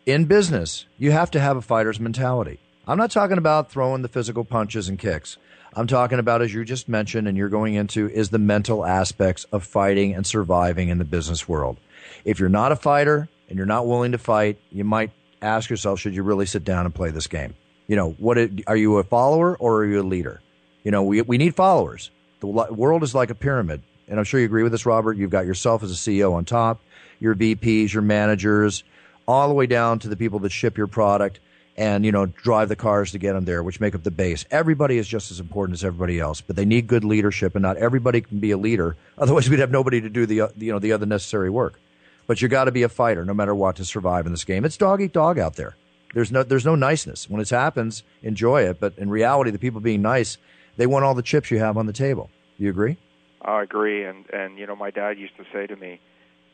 [0.05, 2.59] in business, you have to have a fighter's mentality.
[2.87, 5.37] I'm not talking about throwing the physical punches and kicks.
[5.75, 9.45] I'm talking about, as you just mentioned, and you're going into, is the mental aspects
[9.45, 11.77] of fighting and surviving in the business world.
[12.25, 15.99] If you're not a fighter and you're not willing to fight, you might ask yourself,
[15.99, 17.55] should you really sit down and play this game?
[17.87, 20.41] You know, what are you a follower or are you a leader?
[20.83, 22.11] You know, we, we need followers.
[22.43, 23.81] The world is like a pyramid.
[24.09, 25.15] And I'm sure you agree with this, Robert.
[25.15, 26.81] You've got yourself as a CEO on top,
[27.21, 28.83] your VPs, your managers,
[29.25, 31.39] all the way down to the people that ship your product
[31.77, 34.43] and, you know, drive the cars to get them there, which make up the base.
[34.51, 37.77] Everybody is just as important as everybody else, but they need good leadership and not
[37.77, 38.97] everybody can be a leader.
[39.17, 41.79] Otherwise, we'd have nobody to do the, you know, the other necessary work.
[42.27, 44.65] But you got to be a fighter no matter what to survive in this game.
[44.65, 45.77] It's dog eat dog out there.
[46.13, 47.29] There's no, there's no niceness.
[47.29, 48.81] When it happens, enjoy it.
[48.81, 50.37] But in reality, the people being nice,
[50.77, 52.29] they want all the chips you have on the table.
[52.57, 52.97] You agree?
[53.41, 55.99] I agree, and and you know my dad used to say to me,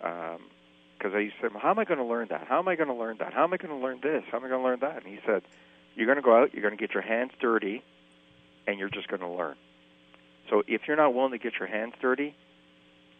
[0.02, 0.40] um,
[0.98, 2.48] because I used to say, "How am I going to learn that?
[2.48, 3.34] How am I going to learn that?
[3.34, 4.24] How am I going to learn this?
[4.32, 5.44] How am I going to learn that?" And he said,
[5.96, 7.84] "You're going to go out, you're going to get your hands dirty,
[8.68, 9.56] and you're just going to learn."
[10.50, 12.36] So if you're not willing to get your hands dirty,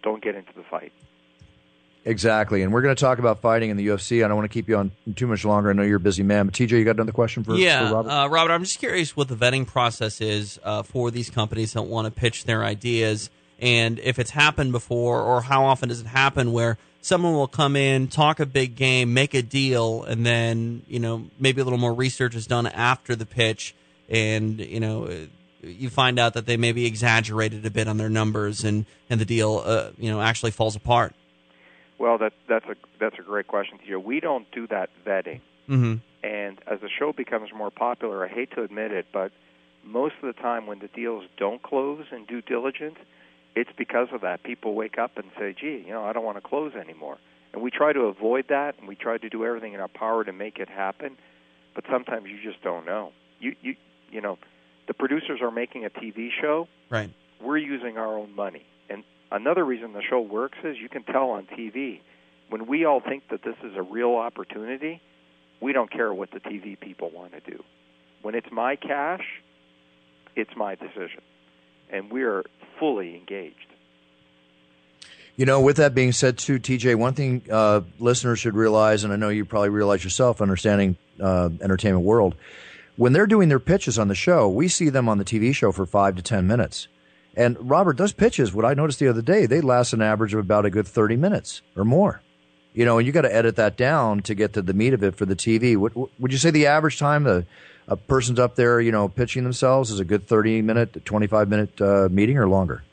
[0.02, 0.92] don't get into the fight.
[2.10, 2.64] Exactly.
[2.64, 4.26] And we're going to talk about fighting in the UFC.
[4.26, 5.70] I don't want to keep you on too much longer.
[5.70, 6.48] I know you're a busy man.
[6.48, 8.10] But TJ, you got another question for, yeah, for Robert?
[8.10, 11.84] Uh, Robert, I'm just curious what the vetting process is uh, for these companies that
[11.84, 16.08] want to pitch their ideas, and if it's happened before, or how often does it
[16.08, 20.82] happen where someone will come in, talk a big game, make a deal, and then
[20.88, 23.76] you know maybe a little more research is done after the pitch,
[24.10, 25.28] and you know
[25.62, 29.26] you find out that they maybe exaggerated a bit on their numbers, and and the
[29.26, 31.14] deal uh, you know actually falls apart.
[32.00, 34.00] Well, that that's a that's a great question, Theo.
[34.00, 35.42] We don't do that vetting.
[35.70, 35.96] Mm-hmm.
[36.24, 39.32] And as the show becomes more popular, I hate to admit it, but
[39.84, 42.98] most of the time when the deals don't close in due diligence,
[43.56, 44.44] it's because of that.
[44.44, 47.18] People wake up and say, "Gee, you know, I don't want to close anymore."
[47.54, 50.24] And we try to avoid that, and we try to do everything in our power
[50.24, 51.18] to make it happen.
[51.76, 53.12] But sometimes you just don't know.
[53.40, 53.76] You you
[54.10, 54.38] you know,
[54.88, 56.68] the producers are making a TV show.
[56.90, 57.12] Right.
[57.42, 58.66] We're using our own money.
[59.32, 62.02] Another reason the show works is you can tell on TV
[62.50, 65.02] when we all think that this is a real opportunity,
[65.62, 67.64] we don't care what the TV people want to do.
[68.22, 69.24] When it's my cash,
[70.36, 71.22] it's my decision.
[71.92, 72.44] And we're
[72.80, 73.56] fully engaged.
[75.36, 79.14] You know, with that being said, too, TJ, one thing uh, listeners should realize, and
[79.14, 82.36] I know you probably realize yourself, understanding uh, entertainment world,
[82.98, 85.72] when they're doing their pitches on the show, we see them on the TV show
[85.72, 86.90] for five to ten minutes.
[87.36, 90.40] And Robert, those pitches, what I noticed the other day, they last an average of
[90.40, 92.22] about a good thirty minutes or more.
[92.74, 95.04] You know, and you got to edit that down to get to the meat of
[95.04, 95.76] it for the TV.
[95.76, 97.46] Would, would you say the average time the
[97.88, 101.50] a person's up there, you know, pitching themselves is a good thirty minute, twenty five
[101.50, 102.84] minute uh, meeting or longer?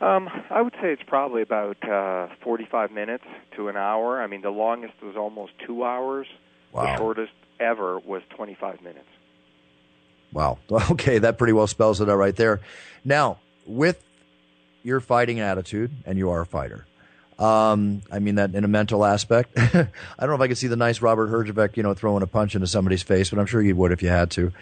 [0.00, 3.24] Um, I would say it's probably about uh, 45 minutes
[3.56, 4.22] to an hour.
[4.22, 6.26] I mean, the longest was almost two hours.
[6.72, 6.84] Wow.
[6.84, 9.08] The shortest ever was 25 minutes.
[10.32, 10.58] Wow.
[10.90, 12.60] Okay, that pretty well spells it out right there.
[13.04, 13.40] Now,
[13.70, 14.02] with
[14.82, 16.86] your fighting attitude, and you are a fighter,
[17.40, 19.52] um, I mean that in a mental aspect.
[19.56, 19.88] I
[20.20, 22.54] don't know if I could see the nice Robert Herjavec, you know, throwing a punch
[22.54, 24.52] into somebody's face, but I'm sure you would if you had to.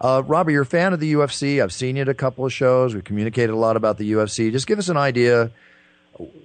[0.00, 1.60] Uh, Robert, you're a fan of the UFC.
[1.60, 2.94] I've seen you at a couple of shows.
[2.94, 4.52] We've communicated a lot about the UFC.
[4.52, 5.50] Just give us an idea.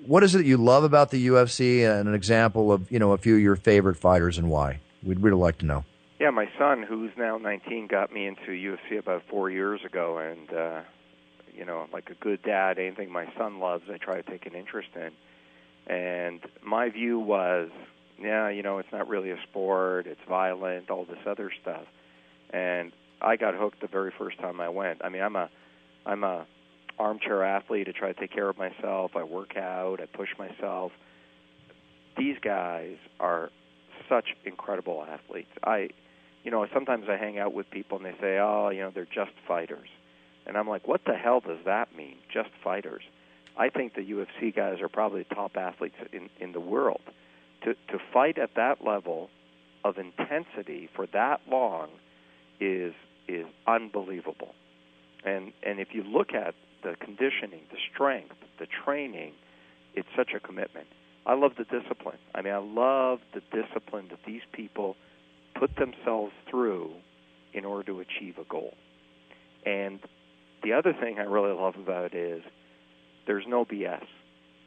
[0.08, 3.18] What is it you love about the UFC, and an example of you know a
[3.18, 4.80] few of your favorite fighters and why?
[5.04, 5.86] We'd really like to know.
[6.20, 10.54] Yeah, my son, who's now 19, got me into UFC about four years ago, and
[10.54, 10.82] uh,
[11.56, 14.56] you know, like a good dad, anything my son loves, I try to take an
[14.56, 15.12] interest in.
[15.94, 17.70] And my view was,
[18.20, 21.86] yeah, you know, it's not really a sport; it's violent, all this other stuff.
[22.52, 25.04] And I got hooked the very first time I went.
[25.04, 25.50] I mean, I'm a,
[26.06, 26.46] I'm a
[27.00, 27.88] armchair athlete.
[27.90, 29.12] I try to take care of myself.
[29.16, 30.00] I work out.
[30.02, 30.92] I push myself.
[32.18, 33.50] These guys are
[34.08, 35.52] such incredible athletes.
[35.64, 35.90] I,
[36.44, 39.06] you know, sometimes I hang out with people and they say, "Oh, you know, they're
[39.06, 39.90] just fighters,"
[40.46, 42.18] and I'm like, "What the hell does that mean?
[42.32, 43.04] Just fighters?"
[43.58, 47.02] I think the UFC guys are probably the top athletes in in the world.
[47.64, 49.30] To to fight at that level
[49.84, 51.90] of intensity for that long
[52.60, 52.94] is
[53.28, 54.54] is unbelievable.
[55.24, 59.34] And and if you look at the conditioning, the strength, the training,
[59.94, 60.88] it's such a commitment.
[61.26, 62.18] I love the discipline.
[62.36, 64.98] I mean, I love the discipline that these people
[65.56, 66.92] put themselves through
[67.54, 68.74] in order to achieve a goal.
[69.66, 70.00] And
[70.64, 72.44] the other thing I really love about it is
[73.28, 74.06] there's no BS.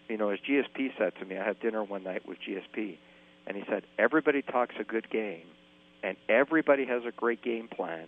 [0.09, 2.99] You know, as GSP said to me, I had dinner one night with GSP,
[3.47, 5.47] and he said, everybody talks a good game,
[6.03, 8.07] and everybody has a great game plan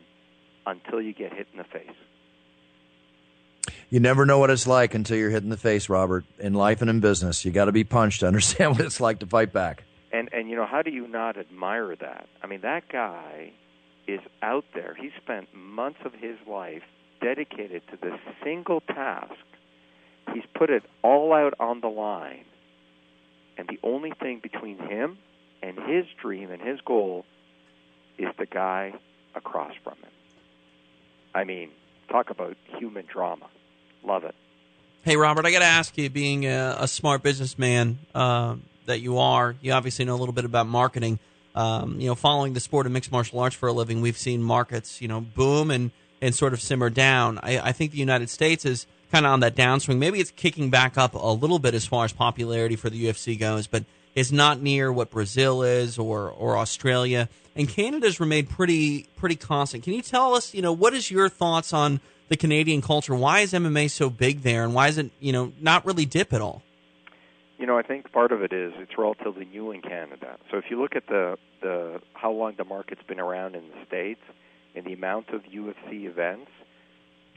[0.66, 1.96] until you get hit in the face.
[3.90, 6.24] You never know what it's like until you're hit in the face, Robert.
[6.38, 9.20] In life and in business, you got to be punched to understand what it's like
[9.20, 9.84] to fight back.
[10.12, 12.28] And and you know how do you not admire that?
[12.42, 13.52] I mean, that guy
[14.06, 14.94] is out there.
[14.98, 16.82] He spent months of his life
[17.20, 19.34] dedicated to this single task.
[20.32, 22.44] He's put it all out on the line.
[23.56, 25.18] And the only thing between him
[25.62, 27.24] and his dream and his goal
[28.18, 28.94] is the guy
[29.34, 30.10] across from him.
[31.34, 31.70] I mean,
[32.08, 33.46] talk about human drama.
[34.04, 34.34] Love it.
[35.02, 39.18] Hey, Robert, I got to ask you, being a, a smart businessman uh, that you
[39.18, 41.18] are, you obviously know a little bit about marketing.
[41.54, 44.42] Um, you know, following the sport of mixed martial arts for a living, we've seen
[44.42, 47.38] markets, you know, boom and and sort of simmer down.
[47.42, 49.98] I, I think the United States is kind of on that downswing.
[49.98, 53.38] Maybe it's kicking back up a little bit as far as popularity for the UFC
[53.38, 57.28] goes, but it's not near what Brazil is or or Australia.
[57.54, 59.84] And Canada's remained pretty pretty constant.
[59.84, 63.14] Can you tell us, you know, what is your thoughts on the Canadian culture?
[63.14, 66.32] Why is MMA so big there, and why is it, you know, not really dip
[66.32, 66.62] at all?
[67.58, 70.36] You know, I think part of it is it's relatively new in Canada.
[70.50, 73.86] So if you look at the the how long the market's been around in the
[73.86, 74.20] states
[74.78, 76.50] and the amount of UFC events,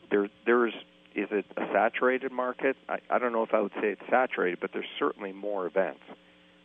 [0.09, 0.73] there there's
[1.15, 2.77] is it a saturated market?
[2.87, 6.03] I, I don't know if I would say it's saturated, but there's certainly more events.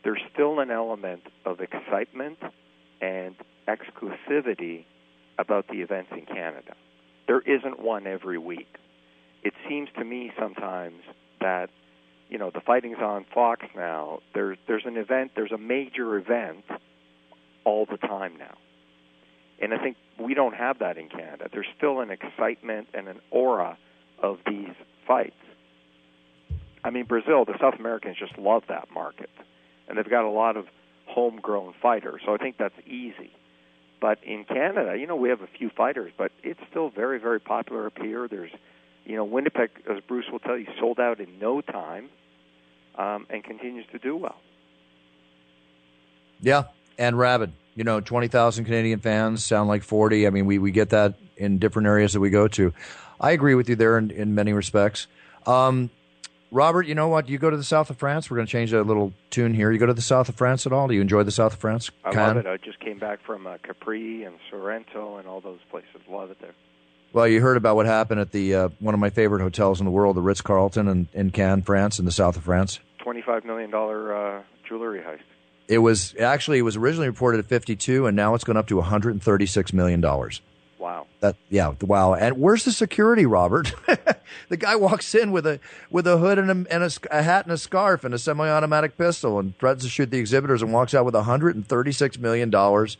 [0.04, 2.38] There's still an element of excitement
[3.00, 3.34] and
[3.66, 4.84] exclusivity
[5.38, 6.74] about the events in Canada.
[7.26, 8.72] There isn't one every week.
[9.42, 11.02] It seems to me sometimes
[11.40, 11.70] that
[12.28, 14.20] you know the fighting's on Fox now.
[14.34, 16.64] There's there's an event, there's a major event
[17.64, 18.56] all the time now.
[19.60, 21.48] And I think we don't have that in Canada.
[21.50, 23.78] There's still an excitement and an aura
[24.22, 24.74] of these
[25.06, 25.34] fights.
[26.84, 29.30] I mean, Brazil, the South Americans just love that market,
[29.88, 30.66] and they've got a lot of
[31.06, 32.22] homegrown fighters.
[32.24, 33.32] So I think that's easy.
[34.00, 37.40] But in Canada, you know, we have a few fighters, but it's still very, very
[37.40, 38.28] popular up here.
[38.28, 38.52] There's,
[39.04, 42.10] you know, Winnipeg, as Bruce will tell you, sold out in no time,
[42.96, 44.36] um, and continues to do well.
[46.40, 46.64] Yeah,
[46.98, 47.52] and rabid.
[47.76, 50.26] You know, twenty thousand Canadian fans sound like forty.
[50.26, 52.72] I mean, we we get that in different areas that we go to.
[53.20, 55.06] I agree with you there in, in many respects.
[55.46, 55.90] Um,
[56.50, 57.28] Robert, you know what?
[57.28, 58.30] You go to the south of France.
[58.30, 59.70] We're going to change a little tune here.
[59.72, 60.88] You go to the south of France at all?
[60.88, 61.90] Do you enjoy the south of France?
[62.04, 62.46] I love it.
[62.46, 66.00] I just came back from uh, Capri and Sorrento and all those places.
[66.08, 66.54] Love it there.
[67.12, 69.86] Well, you heard about what happened at the uh, one of my favorite hotels in
[69.86, 72.80] the world, the Ritz Carlton in, in Cannes, France, in the south of France.
[72.98, 75.20] Twenty-five million dollar uh, jewelry heist.
[75.68, 78.76] It was actually it was originally reported at fifty-two, and now it's gone up to
[78.76, 80.40] one hundred and thirty-six million dollars.
[80.78, 81.06] Wow.
[81.18, 82.14] That yeah, wow.
[82.14, 83.74] And where's the security, Robert?
[84.48, 85.58] the guy walks in with a
[85.90, 88.96] with a hood and a, and a, a, hat and a scarf and a semi-automatic
[88.96, 92.98] pistol and threatens to shoot the exhibitors and walks out with 136 million dollars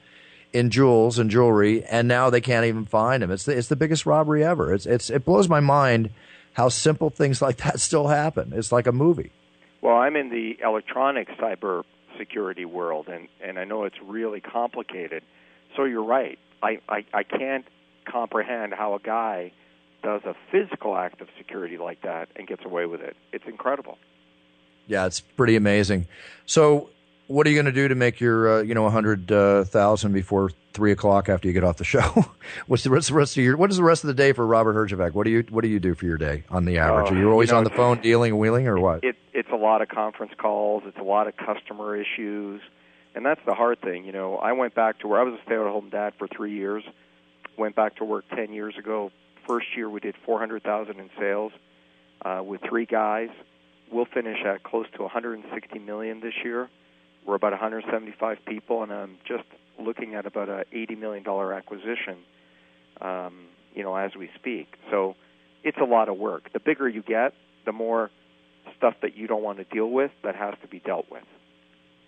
[0.52, 1.84] in jewels and jewelry.
[1.84, 3.30] And now they can't even find him.
[3.30, 4.74] It's the, it's the biggest robbery ever.
[4.74, 6.10] It's it's it blows my mind
[6.54, 8.52] how simple things like that still happen.
[8.56, 9.30] It's like a movie.
[9.82, 11.84] Well, I'm in the electronic cyber
[12.18, 15.22] security world, and and I know it's really complicated.
[15.76, 16.38] So you're right.
[16.62, 17.66] I, I, I can't
[18.06, 19.52] comprehend how a guy
[20.02, 23.16] does a physical act of security like that and gets away with it.
[23.32, 23.98] It's incredible.
[24.86, 26.06] Yeah, it's pretty amazing.
[26.46, 26.90] So,
[27.28, 29.64] what are you going to do to make your uh, you know a hundred uh,
[29.64, 32.26] thousand before three o'clock after you get off the show?
[32.66, 34.46] what's the rest, the rest of your What is the rest of the day for
[34.46, 35.12] Robert Herjavec?
[35.12, 37.10] What do you What do you do for your day on the average?
[37.10, 39.04] Uh, are you always you know, on the phone dealing and wheeling, or what?
[39.04, 40.84] It, it's a lot of conference calls.
[40.86, 42.60] It's a lot of customer issues,
[43.14, 44.04] and that's the hard thing.
[44.04, 46.84] You know, I went back to where I was a stay-at-home dad for three years.
[47.58, 49.10] Went back to work ten years ago.
[49.46, 51.52] First year we did four hundred thousand in sales
[52.24, 53.30] uh, with three guys.
[53.90, 56.68] We'll finish at close to 160 million this year.
[57.26, 59.44] We're about 175 people, and I'm just
[59.78, 62.18] looking at about a 80 million dollar acquisition.
[63.00, 64.74] Um, you know, as we speak.
[64.90, 65.14] So
[65.62, 66.52] it's a lot of work.
[66.52, 67.34] The bigger you get,
[67.66, 68.10] the more
[68.76, 71.22] stuff that you don't want to deal with that has to be dealt with.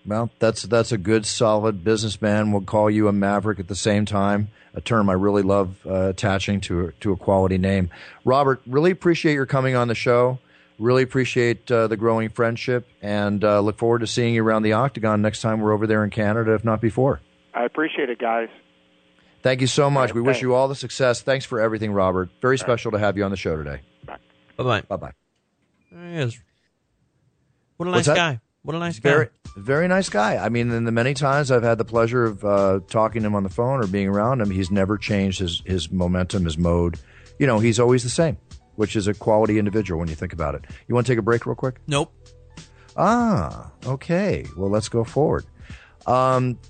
[0.07, 2.51] Well, that's that's a good, solid businessman.
[2.51, 4.49] We'll call you a maverick at the same time.
[4.73, 7.91] A term I really love uh, attaching to to a quality name.
[8.25, 10.39] Robert, really appreciate your coming on the show.
[10.79, 14.75] Really appreciate uh, the growing friendship and uh, look forward to seeing you around the
[14.75, 17.21] octagon next time we're over there in Canada, if not before.
[17.53, 18.49] I appreciate it, guys.
[19.43, 20.11] Thank you so much.
[20.11, 21.23] Right, we wish you all the success.
[21.23, 22.31] Thanks for everything, Robert.
[22.41, 23.81] Very special to have you on the show today.
[24.05, 24.17] Bye
[24.57, 24.81] bye.
[24.83, 25.13] Bye bye.
[25.91, 26.39] There he is.
[27.77, 28.17] What a nice that?
[28.17, 28.41] guy.
[28.63, 29.11] What a nice guy.
[29.11, 30.37] Very, very nice guy.
[30.37, 33.35] I mean, in the many times I've had the pleasure of uh, talking to him
[33.35, 36.99] on the phone or being around him, he's never changed his his momentum, his mode.
[37.39, 38.37] You know, he's always the same,
[38.79, 40.65] which is a quality individual when you think about it.
[40.87, 41.81] You want to take a break real quick?
[41.89, 42.15] Nope.
[42.97, 44.47] Ah, okay.
[44.57, 45.45] Well, let's go forward.
[46.07, 46.61] Um,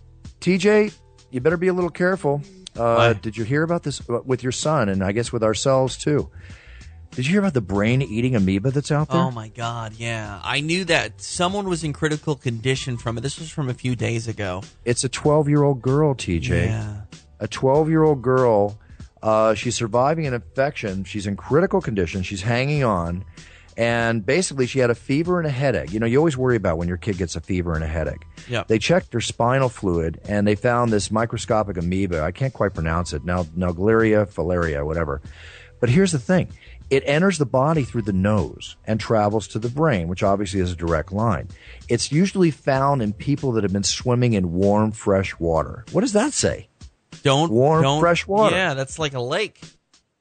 [0.40, 0.94] TJ,
[1.30, 2.40] you better be a little careful.
[2.74, 5.98] Uh, did you hear about this uh, with your son, and I guess with ourselves
[5.98, 6.30] too?
[7.10, 9.20] Did you hear about the brain-eating amoeba that's out there?
[9.20, 10.40] Oh my god, yeah.
[10.42, 13.20] I knew that someone was in critical condition from it.
[13.20, 14.62] This was from a few days ago.
[14.86, 16.66] It's a 12-year-old girl, TJ.
[16.68, 17.00] Yeah.
[17.40, 18.78] a 12 year old girl.
[19.22, 21.04] Uh, she's surviving an infection.
[21.04, 22.22] She's in critical condition.
[22.22, 23.24] She's hanging on.
[23.76, 25.92] And basically, she had a fever and a headache.
[25.92, 28.24] You know, you always worry about when your kid gets a fever and a headache.
[28.48, 28.64] Yeah.
[28.66, 32.20] They checked her spinal fluid and they found this microscopic amoeba.
[32.22, 33.24] I can't quite pronounce it.
[33.24, 35.22] Now, Naegleria filaria, whatever.
[35.80, 36.48] But here's the thing
[36.90, 40.72] it enters the body through the nose and travels to the brain, which obviously is
[40.72, 41.48] a direct line.
[41.88, 45.84] It's usually found in people that have been swimming in warm, fresh water.
[45.92, 46.68] What does that say?
[47.22, 48.56] Don't Warm, don't, fresh water.
[48.56, 49.60] Yeah, that's like a lake.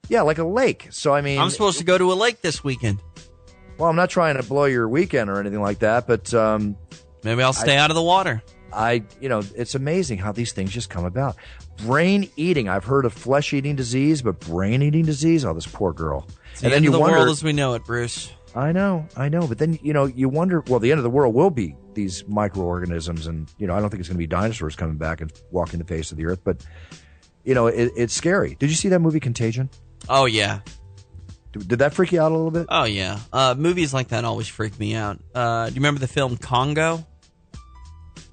[0.09, 0.87] Yeah, like a lake.
[0.91, 3.01] So I mean, I'm supposed to go to a lake this weekend.
[3.77, 6.77] well, I'm not trying to blow your weekend or anything like that, but um,
[7.23, 8.41] Maybe I'll stay out of the water.
[8.71, 11.35] I, you know, it's amazing how these things just come about.
[11.85, 12.69] Brain eating.
[12.69, 15.45] I've heard of flesh eating disease, but brain eating disease.
[15.45, 16.27] Oh, this poor girl.
[16.53, 18.31] It's the end of the world as we know it, Bruce.
[18.55, 20.61] I know, I know, but then you know, you wonder.
[20.67, 23.89] Well, the end of the world will be these microorganisms, and you know, I don't
[23.89, 26.41] think it's going to be dinosaurs coming back and walking the face of the earth,
[26.43, 26.65] but
[27.43, 28.55] you know, it, it's scary.
[28.59, 29.69] Did you see that movie Contagion?
[30.09, 30.59] Oh yeah.
[31.53, 32.67] Did, did that freak you out a little bit?
[32.69, 33.19] Oh yeah.
[33.31, 35.19] Uh, movies like that always freak me out.
[35.33, 37.05] Uh, do you remember the film Congo?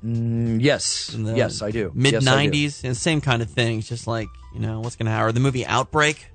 [0.05, 1.91] Mm, yes, yes, I do.
[1.95, 3.79] Mid '90s and same kind of thing.
[3.79, 5.29] It's just like you know what's going to happen.
[5.29, 6.27] Or the movie Outbreak.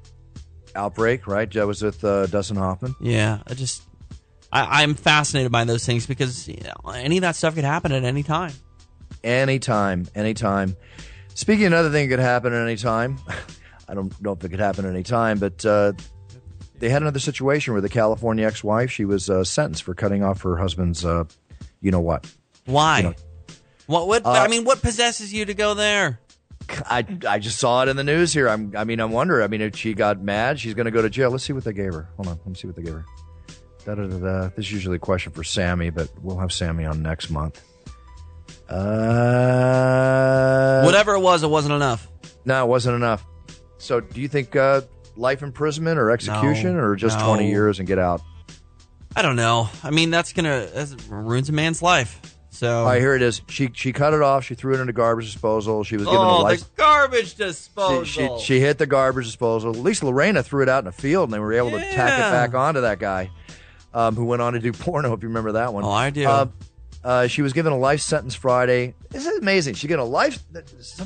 [0.80, 1.52] Outbreak, right?
[1.54, 2.96] That was with uh, Dustin Hoffman.
[3.02, 3.84] Yeah, I just
[4.52, 7.92] I, I'm fascinated by those things because you know, any of that stuff could happen
[7.92, 8.54] at any time.
[9.24, 10.76] Anytime, anytime.
[11.34, 13.20] Speaking of another thing that could happen at any time,
[13.88, 15.94] I don't know if it could happen at any time, but uh,
[16.78, 20.42] they had another situation where the California ex-wife she was uh, sentenced for cutting off
[20.44, 21.26] her husband's, uh,
[21.82, 22.32] you know what?
[22.66, 22.98] Why?
[23.00, 23.14] You know-
[23.88, 24.08] what?
[24.08, 24.26] What?
[24.26, 26.20] Uh, I mean, what possesses you to go there?
[26.86, 28.50] I, I just saw it in the news here.
[28.50, 29.44] I'm, I mean, I'm wondering.
[29.44, 31.32] I mean, if she got mad, she's going to go to jail.
[31.32, 32.10] Let's see what they gave her.
[32.18, 33.06] Hold on, let me see what they gave her.
[33.86, 34.42] Da, da, da, da.
[34.56, 37.62] This is usually a question for Sammy, but we'll have Sammy on next month.
[38.70, 42.08] Uh, Whatever it was, it wasn't enough.
[42.46, 43.26] No, it wasn't enough.
[43.78, 44.82] So, do you think uh,
[45.16, 47.26] life imprisonment or execution, No, or just no.
[47.26, 48.22] twenty years and get out?
[49.16, 49.70] I don't know.
[49.84, 52.38] I mean, that's gonna that ruins a man's life.
[52.52, 53.42] So All right, here it is.
[53.48, 54.44] She she cut it off.
[54.44, 55.84] She threw it in a garbage disposal.
[55.84, 56.62] She was given a life.
[56.62, 58.04] oh, the garbage disposal.
[58.06, 59.72] she, she hit the garbage disposal.
[59.72, 62.20] At least Lorena threw it out in a field, and they were able to tack
[62.20, 63.30] it back onto that guy,
[63.94, 65.14] um, who went on to do porno.
[65.14, 65.84] If you remember that one.
[65.84, 66.28] Oh, I do.
[66.28, 66.46] Uh,
[67.02, 68.94] uh, she was given a life sentence Friday.
[69.10, 69.76] This is amazing.
[69.76, 70.44] She got a life.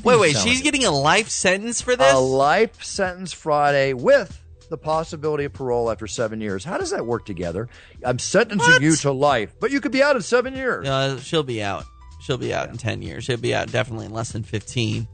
[0.03, 0.35] wait, wait.
[0.37, 2.11] She's getting a life sentence for this.
[2.11, 4.41] a life sentence Friday with
[4.73, 6.65] the possibility of parole after seven years.
[6.65, 7.69] How does that work together?
[8.03, 8.81] I'm sentencing What?
[8.81, 10.87] you to life, but you could be out in seven years.
[10.87, 11.85] Uh, she'll be out.
[12.23, 13.25] She'll be out in ten years.
[13.25, 15.07] She'll be out definitely in less than fifteen.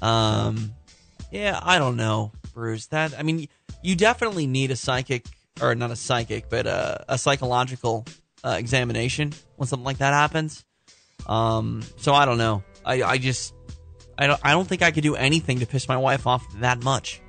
[0.00, 0.72] Um,
[1.30, 2.86] yeah, I don't know, Bruce.
[2.86, 3.48] That I mean,
[3.82, 5.26] you definitely need a psychic,
[5.60, 8.06] or not a psychic, but a, a psychological
[8.42, 10.64] uh, examination when something like that happens.
[11.26, 12.62] Um, so I don't know.
[12.84, 13.54] I, I just,
[14.16, 16.82] I don't, I don't think I could do anything to piss my wife off that
[16.82, 17.20] much.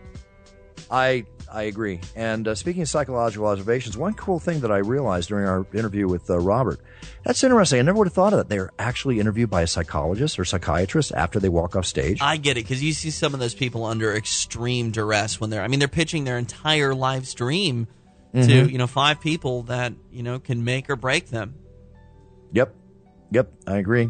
[0.90, 2.00] I I agree.
[2.16, 6.08] And uh, speaking of psychological observations, one cool thing that I realized during our interview
[6.08, 6.80] with uh, Robert,
[7.24, 7.78] that's interesting.
[7.80, 8.50] I never would have thought of that.
[8.50, 12.18] They're actually interviewed by a psychologist or psychiatrist after they walk off stage.
[12.22, 15.62] I get it because you see some of those people under extreme duress when they're.
[15.62, 17.88] I mean, they're pitching their entire live stream
[18.34, 18.48] Mm-hmm.
[18.48, 21.54] to you know five people that you know can make or break them.
[22.54, 22.74] Yep.
[23.30, 23.54] Yep.
[23.68, 24.10] I agree.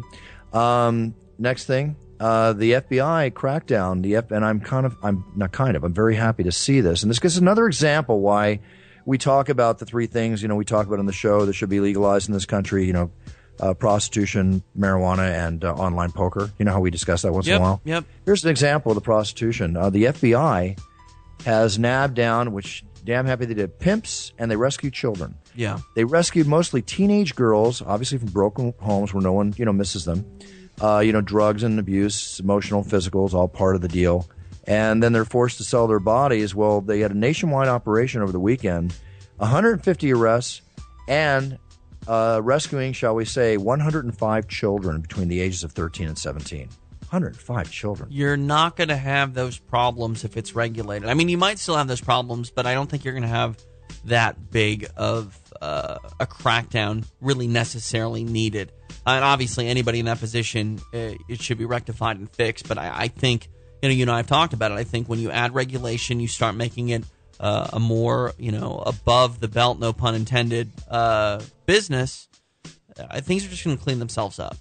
[0.50, 4.02] Um, next thing, uh, the FBI crackdown.
[4.02, 6.80] The F- and I'm kind of, I'm not kind of, I'm very happy to see
[6.80, 7.02] this.
[7.02, 8.60] And this gives another example why
[9.04, 11.52] we talk about the three things, you know, we talk about on the show that
[11.52, 13.10] should be legalized in this country, you know,
[13.60, 16.50] uh, prostitution, marijuana, and uh, online poker.
[16.58, 17.80] You know how we discuss that once Yep, in a while?
[17.84, 18.04] yep.
[18.24, 19.76] Here's an example of the prostitution.
[19.76, 20.78] Uh, the FBI
[21.44, 25.34] has nabbed down, which damn happy they did, pimps, and they rescue children.
[25.54, 25.78] Yeah.
[25.94, 30.04] They rescued mostly teenage girls, obviously from broken homes where no one, you know, misses
[30.06, 30.24] them.
[30.80, 34.28] Uh, you know, drugs and abuse, emotional, physical is all part of the deal.
[34.66, 36.54] And then they're forced to sell their bodies.
[36.54, 38.94] Well, they had a nationwide operation over the weekend,
[39.36, 40.62] 150 arrests,
[41.06, 41.58] and
[42.08, 46.68] uh, rescuing, shall we say, 105 children between the ages of 13 and 17.
[47.00, 48.08] 105 children.
[48.10, 51.08] You're not going to have those problems if it's regulated.
[51.08, 53.28] I mean, you might still have those problems, but I don't think you're going to
[53.28, 53.58] have
[54.06, 58.72] that big of uh, a crackdown really necessarily needed.
[59.06, 62.68] And obviously, anybody in that position, uh, it should be rectified and fixed.
[62.68, 63.48] But I, I think,
[63.82, 64.76] you know, you and I have talked about it.
[64.76, 67.04] I think when you add regulation, you start making it
[67.38, 72.28] uh, a more, you know, above the belt, no pun intended, uh, business.
[72.98, 74.56] Uh, things are just going to clean themselves up.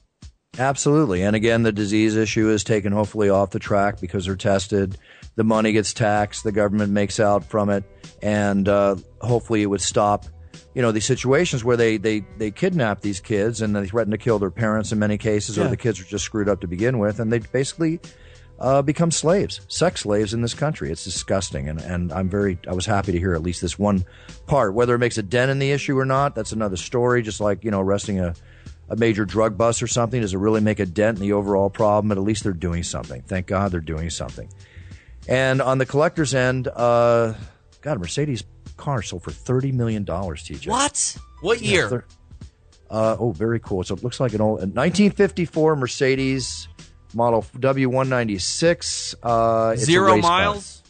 [0.59, 1.23] Absolutely.
[1.23, 4.97] And again, the disease issue is taken hopefully off the track because they're tested.
[5.35, 7.83] The money gets taxed, the government makes out from it,
[8.21, 10.25] and uh, hopefully it would stop.
[10.73, 14.17] You know these situations where they, they, they kidnap these kids and they threaten to
[14.17, 15.65] kill their parents in many cases, Yeah.
[15.65, 17.99] or the kids are just screwed up to begin with, and they basically
[18.59, 20.91] uh, become slaves, sex slaves in this country.
[20.91, 24.05] It's disgusting, and, and I'm very I was happy to hear at least this one
[24.47, 24.73] part.
[24.73, 27.21] Whether it makes a dent in the issue or not, that's another story.
[27.21, 28.33] Just like you know arresting a
[28.89, 31.69] a major drug bust or something, does it really make a dent in the overall
[31.69, 32.09] problem?
[32.09, 33.21] But at least they're doing something.
[33.21, 34.49] Thank God they're doing something.
[35.27, 37.33] And on the collector's end, uh,
[37.81, 38.43] God, Mercedes
[38.83, 40.43] car sold for thirty million dollars.
[40.43, 41.17] TJ, What?
[41.41, 41.89] What Yeah, year?
[41.89, 42.05] thir-
[42.89, 43.83] uh, oh, very cool.
[43.83, 46.67] So it looks like an old a 1954 Mercedes
[47.13, 49.15] model W196.
[49.23, 50.29] Uh, Zero race car.
[50.41, 50.83] miles?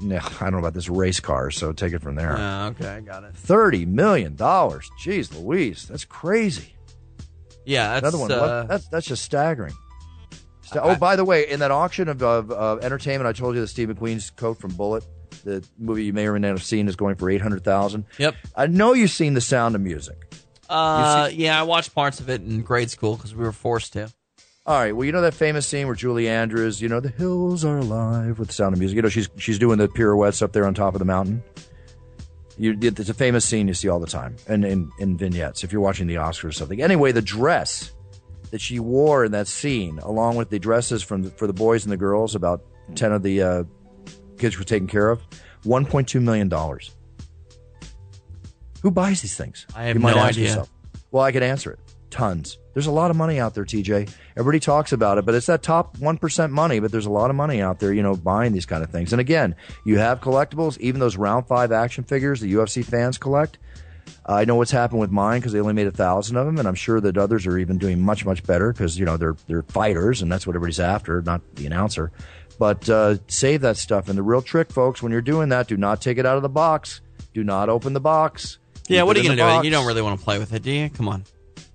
[0.00, 1.50] No, I don't know about this race car.
[1.50, 2.36] So take it from there.
[2.36, 3.34] Uh, okay, got it.
[3.34, 4.90] Thirty million dollars.
[5.02, 6.74] Jeez, Louise, that's crazy.
[7.64, 8.32] Yeah, that's Another one.
[8.32, 9.74] Uh, that's that's just staggering.
[10.74, 13.68] Oh, by the way, in that auction of, of, of entertainment, I told you that
[13.68, 15.04] Steve McQueen's coat from Bullitt,
[15.44, 18.04] the movie you may or may not have seen, is going for eight hundred thousand.
[18.18, 18.34] Yep.
[18.56, 20.34] I know you've seen The Sound of Music.
[20.68, 24.12] uh, yeah, I watched parts of it in grade school because we were forced to.
[24.66, 24.96] All right.
[24.96, 28.40] Well, you know that famous scene where Julie Andrews, you know, the hills are alive
[28.40, 28.96] with the sound of music.
[28.96, 31.44] You know, she's she's doing the pirouettes up there on top of the mountain.
[32.58, 35.72] You, it's a famous scene you see all the time, and in, in vignettes if
[35.72, 36.82] you're watching the Oscars or something.
[36.82, 37.92] Anyway, the dress
[38.56, 41.84] that she wore in that scene, along with the dresses from the, for the boys
[41.84, 42.62] and the girls, about
[42.94, 43.64] ten of the uh,
[44.38, 45.20] kids were taken care of,
[45.64, 46.90] one point two million dollars.
[48.80, 49.66] Who buys these things?
[49.76, 50.44] I have you might no ask idea.
[50.44, 50.72] yourself.
[51.10, 51.80] Well, I could answer it.
[52.08, 52.56] Tons.
[52.72, 54.10] There's a lot of money out there, TJ.
[54.38, 57.36] Everybody talks about it, but it's that top 1% money, but there's a lot of
[57.36, 59.12] money out there, you know, buying these kind of things.
[59.12, 59.54] And again,
[59.84, 63.58] you have collectibles, even those round five action figures the UFC fans collect.
[64.26, 66.66] I know what's happened with mine because they only made a thousand of them, and
[66.66, 69.62] I'm sure that others are even doing much, much better because you know they're they're
[69.62, 72.12] fighters, and that's what everybody's after, not the announcer.
[72.58, 74.08] But uh, save that stuff.
[74.08, 76.42] And the real trick, folks, when you're doing that, do not take it out of
[76.42, 77.02] the box.
[77.34, 78.58] Do not open the box.
[78.88, 79.46] Yeah, Keep what are you going to do?
[79.46, 79.64] box.
[79.64, 80.88] You don't really want to play with it, do you?
[80.88, 81.24] Come on.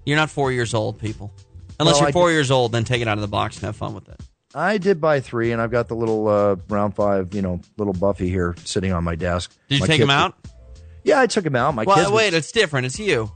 [0.05, 1.31] You're not four years old, people.
[1.79, 3.75] Unless Well, you're four years old, then take it out of the box and have
[3.75, 4.19] fun with it.
[4.53, 7.93] I did buy three, and I've got the little uh, round five, you know, little
[7.93, 9.55] Buffy here sitting on my desk.
[9.69, 10.35] Did you My take him out?
[11.03, 11.75] Yeah, I took him out.
[11.75, 11.95] My kids.
[11.95, 12.85] well, were- wait, it's different.
[12.85, 13.31] It's you.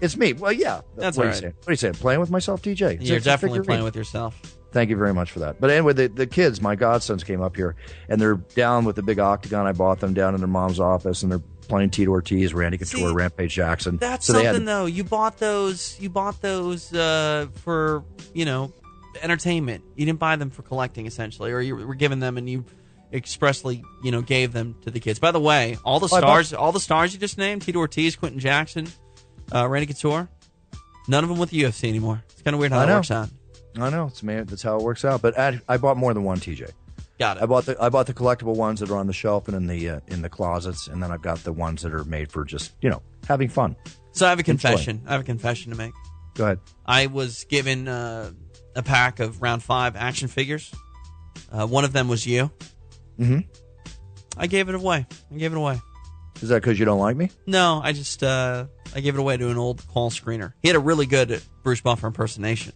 [0.00, 0.32] it's me.
[0.32, 0.80] Well, yeah.
[0.96, 1.34] That's what are right.
[1.34, 1.54] you saying?
[1.58, 1.94] What are you saying?
[1.94, 2.98] Playing with myself, TJ?
[3.00, 4.40] You're definitely playing with yourself.
[4.70, 5.60] Thank you very much for that.
[5.60, 7.74] But anyway, the, the kids, my godsons came up here,
[8.08, 9.66] and they're down with the big octagon.
[9.66, 13.08] I bought them down in their mom's office, and they're playing Tito Ortiz, Randy Couture,
[13.08, 13.96] See, Rampage Jackson.
[13.96, 14.86] That's so something had, though.
[14.86, 15.96] You bought those.
[16.00, 18.72] You bought those uh, for you know
[19.22, 19.84] entertainment.
[19.96, 22.64] You didn't buy them for collecting, essentially, or you were given them and you
[23.12, 25.18] expressly you know gave them to the kids.
[25.18, 28.16] By the way, all the Oh, stars, all the stars you just named, Tito Ortiz,
[28.16, 28.86] Quinton Jackson,
[29.54, 30.28] uh, Randy Couture,
[31.08, 32.22] none of them with the UFC anymore.
[32.30, 32.96] It's kind of weird how I that know.
[32.98, 33.28] works out.
[33.80, 35.22] I know it's man, that's how it works out.
[35.22, 36.70] But I, I bought more than one TJ.
[37.18, 37.42] Got it.
[37.42, 39.66] I bought the I bought the collectible ones that are on the shelf and in
[39.66, 42.44] the uh, in the closets, and then I've got the ones that are made for
[42.44, 43.74] just you know having fun.
[44.12, 45.02] so I have a confession.
[45.06, 45.92] I have a confession to make.
[46.34, 46.60] Go ahead.
[46.86, 48.30] I was given uh,
[48.76, 50.72] a pack of round five action figures.
[51.50, 52.50] Uh, one of them was you.
[53.18, 53.44] Mhm.
[54.36, 55.06] I gave it away.
[55.32, 55.80] I gave it away.
[56.40, 57.30] Is that because you don't like me?
[57.46, 60.52] No, I just uh, I gave it away to an old call screener.
[60.62, 62.72] He had a really good Bruce Buffer impersonation.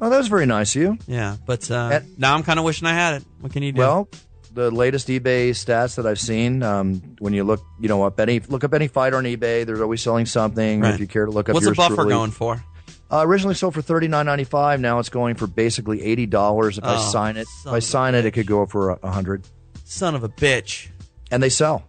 [0.00, 0.98] Oh, that was very nice of you.
[1.06, 3.24] Yeah, but uh, And- now I'm kind of wishing I had it.
[3.40, 3.78] What can you do?
[3.78, 4.08] Well,
[4.52, 8.40] the latest eBay stats that I've seen, um, when you look, you know, up any
[8.40, 10.80] look up any fighter on eBay, there's always selling something.
[10.80, 10.94] Right.
[10.94, 12.10] If you care to look up, what's a yours buffer truly.
[12.10, 12.64] going for?
[13.12, 14.80] Uh, originally sold for thirty nine ninety five.
[14.80, 16.78] Now it's going for basically eighty dollars.
[16.78, 19.10] If I Oh, sign it, if I sign it, it could go for a a
[19.12, 19.46] hundred.
[19.90, 20.86] Son of a bitch.
[21.32, 21.84] And they sell.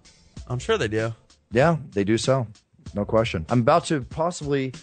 [0.48, 1.14] I'm sure they do.
[1.52, 2.48] Yeah, they do sell.
[2.96, 3.46] No question.
[3.50, 4.74] I'm about to possibly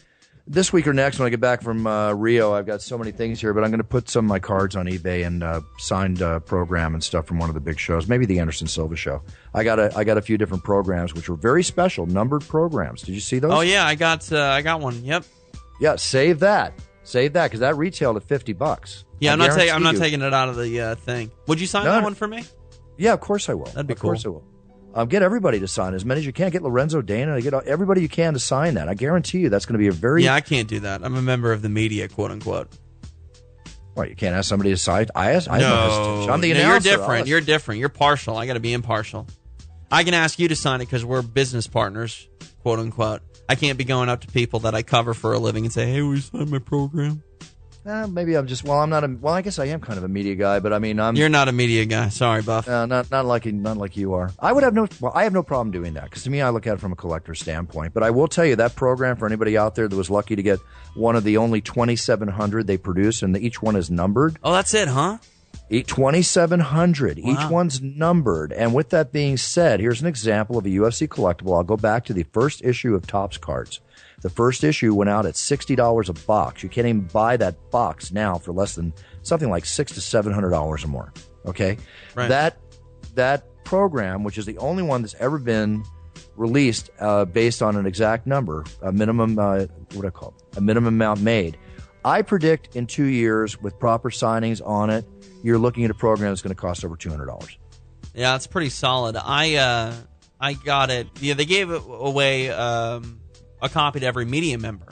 [0.46, 2.54] this week or next when I get back from uh, Rio.
[2.54, 4.76] I've got so many things here, but I'm going to put some of my cards
[4.76, 8.06] on eBay and uh, signed uh, program and stuff from one of the big shows.
[8.06, 9.20] Maybe the Anderson Silva show.
[9.52, 13.02] I got a I got a few different programs which were very special, numbered programs.
[13.02, 13.52] Did you see those?
[13.52, 15.04] Oh yeah, I got uh, I got one.
[15.04, 15.24] Yep.
[15.80, 16.72] Yeah, save that.
[17.02, 19.04] Save that because that retailed at fifty bucks.
[19.18, 20.00] Yeah, I I'm not taking I'm not you.
[20.00, 21.32] taking it out of the uh, thing.
[21.48, 22.44] Would you sign No, that one for me?
[22.98, 23.66] Yeah, of course I will.
[23.66, 24.44] That'd be of course I will.
[24.94, 26.50] Um, get everybody to sign as many as you can.
[26.50, 27.40] Get Lorenzo Dana.
[27.40, 28.88] Get everybody you can to sign that.
[28.88, 31.04] I guarantee you that's going to be a very Yeah, I can't do that.
[31.04, 32.68] I'm a member of the media, quote unquote.
[33.94, 35.06] Well, you can't ask somebody to sign.
[35.14, 35.50] I ask.
[35.50, 36.28] I no.
[36.30, 37.26] I'm the no, you're different.
[37.26, 37.80] You're different.
[37.80, 38.36] You're partial.
[38.36, 39.26] I got to be impartial.
[39.90, 42.28] I can ask you to sign it because we're business partners,
[42.62, 43.22] quote unquote.
[43.48, 45.86] I can't be going up to people that I cover for a living and say,
[45.86, 47.22] "Hey, will you sign my program?"
[47.88, 48.64] Uh, maybe I'm just.
[48.64, 49.08] Well, I'm not a.
[49.08, 51.16] Well, I guess I am kind of a media guy, but I mean, I'm.
[51.16, 52.10] You're not a media guy.
[52.10, 52.68] Sorry, Buff.
[52.68, 54.30] Uh, not not like not like you are.
[54.38, 54.86] I would have no.
[55.00, 56.92] Well, I have no problem doing that because to me, I look at it from
[56.92, 57.94] a collector standpoint.
[57.94, 60.42] But I will tell you that program for anybody out there that was lucky to
[60.42, 60.60] get
[60.94, 64.38] one of the only 2,700 they produce, and each one is numbered.
[64.42, 65.18] Oh, that's it, huh?
[65.70, 67.20] Each 2,700.
[67.22, 67.32] Wow.
[67.32, 68.52] Each one's numbered.
[68.52, 71.56] And with that being said, here's an example of a UFC collectible.
[71.56, 73.80] I'll go back to the first issue of Topps cards.
[74.20, 76.62] The first issue went out at $60 a box.
[76.62, 78.92] You can't even buy that box now for less than
[79.22, 81.12] something like six to $700 or more.
[81.46, 81.78] Okay?
[82.14, 82.28] Right.
[82.28, 82.58] That,
[83.14, 85.84] that program, which is the only one that's ever been
[86.36, 90.58] released uh, based on an exact number, a minimum, uh, what I call it?
[90.58, 91.56] A minimum amount made.
[92.04, 95.04] I predict in two years with proper signings on it,
[95.42, 97.58] you're looking at a program that's going to cost over two hundred dollars.
[98.14, 99.16] Yeah, it's pretty solid.
[99.16, 99.94] I uh,
[100.40, 101.08] I got it.
[101.20, 103.17] Yeah, they gave it away um,
[103.60, 104.88] a copy to every media member,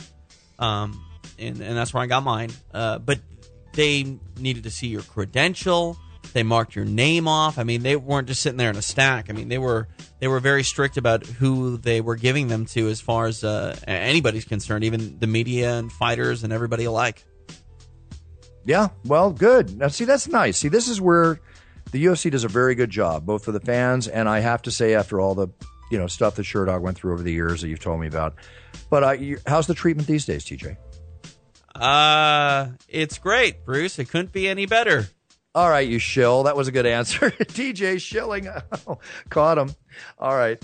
[0.58, 1.02] um,
[1.38, 2.50] and and that's where I got mine.
[2.72, 3.20] Uh, but
[3.72, 5.96] they needed to see your credential.
[6.32, 7.58] They marked your name off.
[7.58, 9.30] I mean, they weren't just sitting there in a stack.
[9.30, 9.88] I mean, they were
[10.18, 13.76] they were very strict about who they were giving them to, as far as uh,
[13.86, 17.24] anybody's concerned, even the media and fighters and everybody alike.
[18.64, 19.78] Yeah, well, good.
[19.78, 20.58] Now, see, that's nice.
[20.58, 21.40] See, this is where
[21.92, 24.72] the UFC does a very good job, both for the fans and I have to
[24.72, 25.48] say, after all the
[25.90, 28.34] you know stuff that Sherdog went through over the years that you've told me about.
[28.90, 30.76] But uh, you, how's the treatment these days, TJ?
[31.74, 33.98] Uh, it's great, Bruce.
[33.98, 35.08] It couldn't be any better.
[35.54, 36.42] All right, you shill.
[36.42, 37.30] That was a good answer.
[37.30, 38.48] TJ shilling.
[39.30, 39.70] Caught him.
[40.18, 40.62] All right.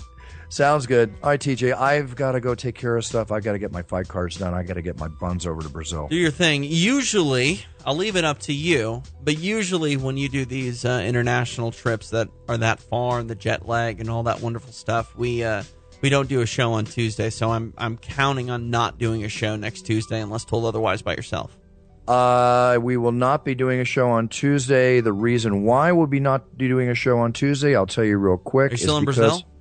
[0.53, 1.11] Sounds good.
[1.23, 3.31] All right, TJ, I've got to go take care of stuff.
[3.31, 4.53] I've got to get my fight cards done.
[4.53, 6.07] I got to get my buns over to Brazil.
[6.09, 6.63] do your thing.
[6.63, 11.71] Usually, I'll leave it up to you, but usually when you do these uh, international
[11.71, 15.43] trips that are that far and the jet lag and all that wonderful stuff, we
[15.43, 15.63] uh,
[16.01, 17.31] we don't do a show on Tuesday.
[17.31, 21.15] So I'm I'm counting on not doing a show next Tuesday unless told otherwise by
[21.15, 21.57] yourself.
[22.07, 25.01] Uh, we will not be doing a show on Tuesday.
[25.01, 28.19] The reason why we'll be not be doing a show on Tuesday, I'll tell you
[28.19, 28.69] real quick.
[28.69, 29.52] Are you still is in because Brazil?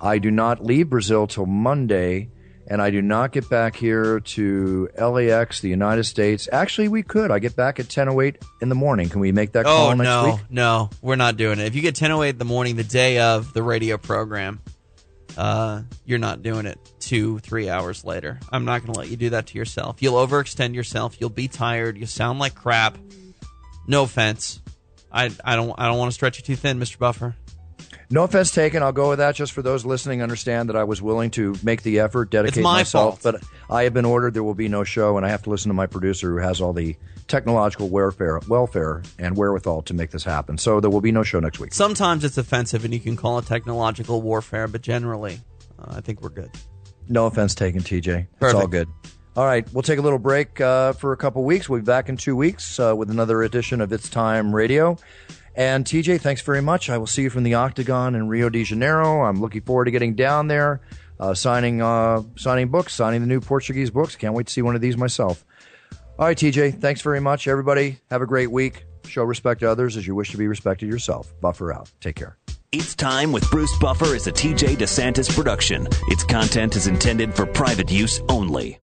[0.00, 2.30] I do not leave Brazil till Monday,
[2.66, 6.48] and I do not get back here to LAX, the United States.
[6.52, 7.30] Actually, we could.
[7.30, 9.08] I get back at 10:08 in the morning.
[9.08, 10.40] Can we make that call Oh next no, week?
[10.50, 11.66] no, we're not doing it.
[11.66, 14.60] If you get 10:08 in the morning, the day of the radio program,
[15.36, 18.38] uh, you're not doing it two, three hours later.
[18.52, 20.00] I'm not going to let you do that to yourself.
[20.00, 21.16] You'll overextend yourself.
[21.20, 21.98] You'll be tired.
[21.98, 22.96] You sound like crap.
[23.86, 24.60] No offense.
[25.12, 26.98] I, I don't I don't want to stretch you too thin, Mr.
[26.98, 27.34] Buffer.
[28.12, 28.82] No offense taken.
[28.82, 29.36] I'll go with that.
[29.36, 32.78] Just for those listening, understand that I was willing to make the effort, dedicate my
[32.78, 33.20] myself.
[33.22, 33.34] fault.
[33.34, 34.34] But I have been ordered.
[34.34, 36.60] There will be no show, and I have to listen to my producer, who has
[36.60, 36.96] all the
[37.28, 40.58] technological welfare, welfare and wherewithal to make this happen.
[40.58, 41.72] So there will be no show next week.
[41.72, 45.38] Sometimes it's offensive, and you can call it technological warfare, but generally,
[45.78, 46.50] uh, I think we're good.
[47.08, 48.26] No offense taken, TJ.
[48.42, 48.88] It's all good.
[49.36, 51.68] All right, we'll take a little break uh, for a couple weeks.
[51.68, 54.98] We'll be back in two weeks uh, with another edition of It's Time Radio.
[55.54, 56.88] And TJ, thanks very much.
[56.88, 59.22] I will see you from the Octagon in Rio de Janeiro.
[59.22, 60.80] I'm looking forward to getting down there,
[61.18, 64.16] uh, signing uh, signing books, signing the new Portuguese books.
[64.16, 65.44] Can't wait to see one of these myself.
[66.18, 67.48] All right, TJ, thanks very much.
[67.48, 68.84] Everybody, have a great week.
[69.06, 71.32] Show respect to others as you wish to be respected yourself.
[71.40, 71.90] Buffer out.
[72.00, 72.36] Take care.
[72.72, 75.88] It's Time with Bruce Buffer is a TJ DeSantis production.
[76.06, 78.78] Its content is intended for private use only.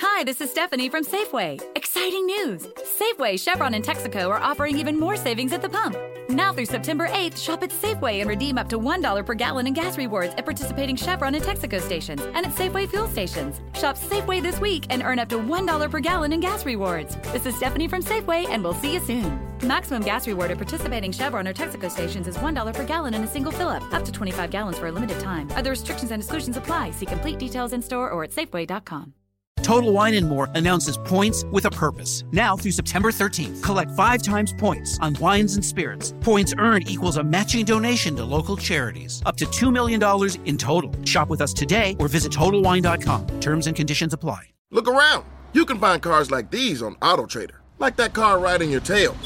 [0.00, 1.60] Hi, this is Stephanie from Safeway.
[1.74, 2.68] Exciting news!
[3.00, 5.96] Safeway, Chevron, and Texaco are offering even more savings at the pump.
[6.28, 9.72] Now through September 8th, shop at Safeway and redeem up to $1 per gallon in
[9.72, 13.60] gas rewards at participating Chevron and Texaco stations and at Safeway fuel stations.
[13.74, 17.16] Shop Safeway this week and earn up to $1 per gallon in gas rewards.
[17.32, 19.40] This is Stephanie from Safeway, and we'll see you soon.
[19.64, 23.26] Maximum gas reward at participating Chevron or Texaco stations is $1 per gallon in a
[23.26, 25.50] single fill up, up to 25 gallons for a limited time.
[25.56, 26.92] Other restrictions and exclusions apply.
[26.92, 29.14] See complete details in store or at Safeway.com.
[29.62, 32.24] Total Wine and More announces points with a purpose.
[32.32, 36.14] Now through September 13th, collect five times points on wines and spirits.
[36.20, 39.22] Points earned equals a matching donation to local charities.
[39.26, 40.02] Up to $2 million
[40.44, 40.92] in total.
[41.04, 43.40] Shop with us today or visit TotalWine.com.
[43.40, 44.42] Terms and conditions apply.
[44.70, 45.24] Look around.
[45.54, 49.16] You can find cars like these on AutoTrader, like that car in your tail.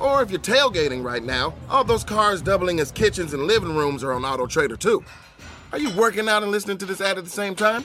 [0.00, 4.02] Or if you're tailgating right now, all those cars doubling as kitchens and living rooms
[4.02, 5.04] are on AutoTrader too.
[5.72, 7.84] Are you working out and listening to this ad at the same time?